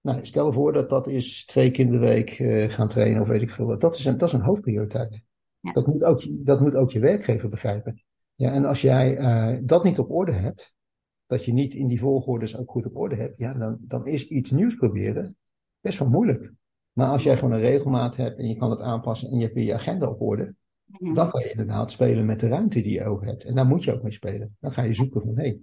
[0.08, 3.28] Nou, stel voor dat dat is twee keer in de week eh, gaan trainen of
[3.28, 3.82] weet ik veel wat.
[3.82, 5.24] Dat is een, dat is een hoofdprioriteit.
[5.60, 5.72] Ja.
[5.72, 8.04] Dat, moet ook, dat moet ook je werkgever begrijpen.
[8.36, 10.74] Ja, en als jij eh, dat niet op orde hebt,
[11.26, 14.28] dat je niet in die volgordes ook goed op orde hebt, ja, dan, dan is
[14.28, 15.38] iets nieuws proberen
[15.80, 16.52] best wel moeilijk.
[16.92, 19.56] Maar als jij gewoon een regelmaat hebt en je kan het aanpassen en je hebt
[19.56, 20.56] weer je agenda op orde,
[21.14, 23.44] dan kan je inderdaad spelen met de ruimte die je ook hebt.
[23.44, 24.56] En daar moet je ook mee spelen.
[24.60, 25.60] Dan ga je zoeken van, hé, hey,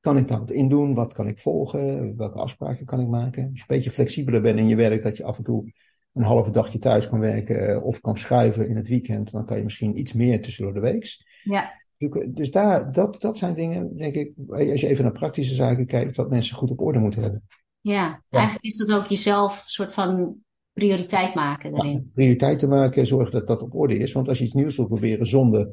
[0.00, 0.94] kan ik daar wat in doen?
[0.94, 2.16] Wat kan ik volgen?
[2.16, 3.42] Welke afspraken kan ik maken?
[3.42, 5.72] Als je een beetje flexibeler bent in je werk, dat je af en toe
[6.12, 9.56] een halve dagje thuis kan werken eh, of kan schuiven in het weekend, dan kan
[9.56, 11.26] je misschien iets meer tussendoor de weeks.
[11.42, 12.34] Ja, zoeken.
[12.34, 16.16] Dus daar, dat, dat zijn dingen, denk ik, als je even naar praktische zaken kijkt,
[16.16, 17.42] dat mensen goed op orde moeten hebben.
[17.80, 18.22] ja.
[18.28, 20.36] eigenlijk is dat ook jezelf een soort van
[20.72, 21.92] prioriteit maken daarin.
[21.92, 24.12] Ja, prioriteiten maken, zorgen dat dat op orde is.
[24.12, 25.70] Want als je iets nieuws wil proberen zonder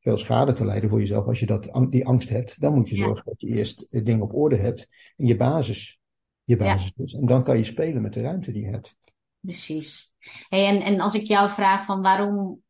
[0.00, 2.96] veel schade te leiden voor jezelf, als je dat, die angst hebt, dan moet je
[2.96, 3.04] Ja.
[3.04, 4.88] zorgen dat je eerst het ding op orde hebt.
[5.16, 5.98] En je basis.
[6.44, 6.64] Je Ja.
[6.64, 7.12] basis dus.
[7.12, 8.96] En dan kan je spelen met de ruimte die je hebt.
[9.40, 10.12] Precies.
[10.48, 12.62] Hey, en, en als ik jou vraag van waarom,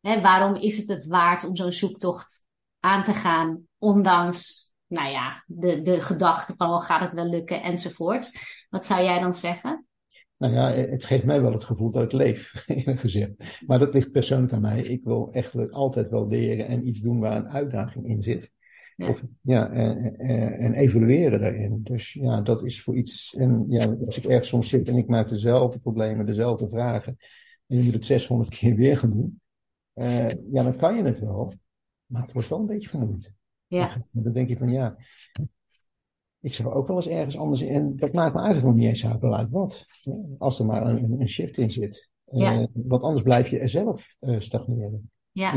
[0.00, 2.44] hè, waarom is het het waard om zo'n zoektocht
[2.80, 7.62] aan te gaan, ondanks, nou ja, de, de gedachte van wel gaat het wel lukken
[7.62, 8.30] enzovoort.
[8.70, 9.86] Wat zou jij dan zeggen?
[10.38, 13.32] Nou ja, het geeft mij wel het gevoel dat ik leef, eerlijk gezegd.
[13.66, 14.82] Maar dat ligt persoonlijk aan mij.
[14.82, 18.50] Ik wil echt altijd wel leren en iets doen waar een uitdaging in zit.
[18.96, 19.08] Ja.
[19.08, 21.80] Of, ja, en, en, en evolueren daarin.
[21.82, 23.34] Dus ja, dat is voor iets.
[23.34, 27.16] En ja, als ik ergens soms zit en ik maak dezelfde problemen, dezelfde vragen.
[27.66, 29.40] En je moet het 600 keer weer gaan doen.
[29.92, 31.54] eh, ja, dan kan je het wel.
[32.06, 33.34] Maar het wordt wel een beetje vermoeiend.
[33.66, 34.96] Ja, Dan denk je van ja,
[36.46, 37.68] ik zou ook wel eens ergens anders in.
[37.74, 39.86] En dat maakt me eigenlijk nog niet eens uit wat.
[40.38, 42.10] Als er maar een, een shift in zit.
[42.24, 42.66] Eh, Ja.
[42.72, 45.10] Want anders blijf je er zelf eh, stagneren.
[45.32, 45.52] ja.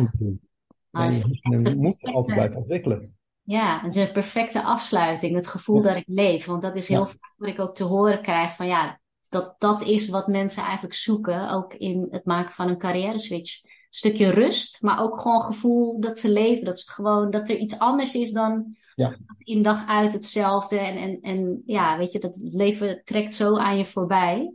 [0.92, 3.18] En je moet een altijd blijven ontwikkelen.
[3.42, 5.36] Ja, het is een perfecte afsluiting.
[5.36, 5.82] Het gevoel Ja.
[5.82, 6.46] dat ik leef.
[6.46, 7.06] Want dat is heel Ja.
[7.06, 10.94] vaak wat ik ook te horen krijg van ja, dat, dat is wat mensen eigenlijk
[10.94, 11.52] zoeken.
[11.52, 13.62] Ook in het maken van een carrière switch.
[13.90, 16.66] Stukje rust, maar ook gewoon gevoel dat ze leven.
[16.66, 19.18] Dat ze gewoon, dat er iets anders is dan Ja.
[19.38, 20.78] in dag uit hetzelfde.
[20.78, 24.54] En, en, en ja, weet je, dat het leven trekt zo aan je voorbij.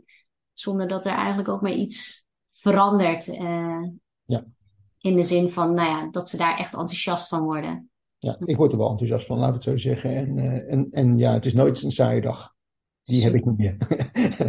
[0.53, 3.27] Zonder dat er eigenlijk ook maar iets verandert.
[3.27, 3.83] eh,
[4.25, 4.45] Ja.
[4.99, 7.89] In de zin van, nou ja, dat ze daar echt enthousiast van worden.
[8.17, 10.15] Ja, ik word er wel enthousiast van, laat het zo zeggen.
[10.15, 12.53] En, eh, en, en ja, het is nooit een saaie dag.
[13.03, 13.77] Die heb ik niet meer.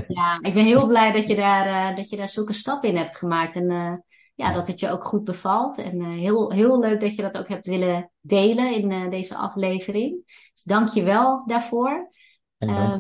[0.09, 2.97] Ja, ik ben heel blij dat je daar, eh, dat je daar zulke stappen in
[2.97, 3.57] hebt gemaakt.
[3.57, 4.05] En
[4.37, 5.79] ja, dat het je ook goed bevalt.
[5.79, 9.37] En eh, heel, heel leuk dat je dat ook hebt willen delen in eh, deze
[9.37, 10.23] aflevering.
[10.53, 12.11] Dus dank je wel daarvoor.
[12.59, 12.97] Dan, Eh,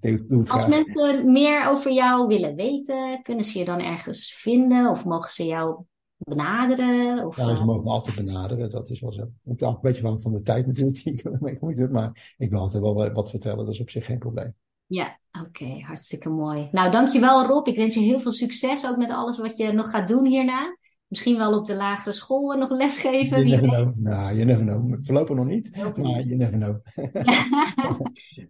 [0.00, 4.90] ik het Als mensen meer over jou willen weten, kunnen ze je dan ergens vinden?
[4.90, 5.84] Of mogen ze jou
[6.16, 7.26] benaderen?
[7.26, 9.30] Of, Ja, eh, ze mogen me altijd benaderen, dat is wel zo.
[9.44, 12.34] Het hangt een beetje van, van de tijd natuurlijk die ik mee moet doen, maar
[12.38, 14.54] ik wil altijd wel wat vertellen, dat is op zich geen probleem.
[14.86, 16.68] Ja, oké, hartstikke mooi.
[16.72, 17.66] Nou, dankjewel Rob.
[17.66, 20.75] Ik wens je heel veel succes ook met alles wat je nog gaat doen hierna.
[21.08, 23.46] Misschien wel op de lagere school nog lesgeven.
[23.46, 23.94] You wie never weet.
[23.94, 24.12] know.
[24.12, 24.98] Nou, you never know.
[25.02, 26.76] Voorlopig nog niet, maar you never know.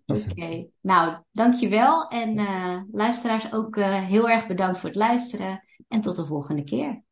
[0.30, 2.08] Oké, nou, dankjewel.
[2.08, 5.64] En eh, luisteraars ook eh, heel erg bedankt voor het luisteren.
[5.88, 7.04] En tot de volgende keer.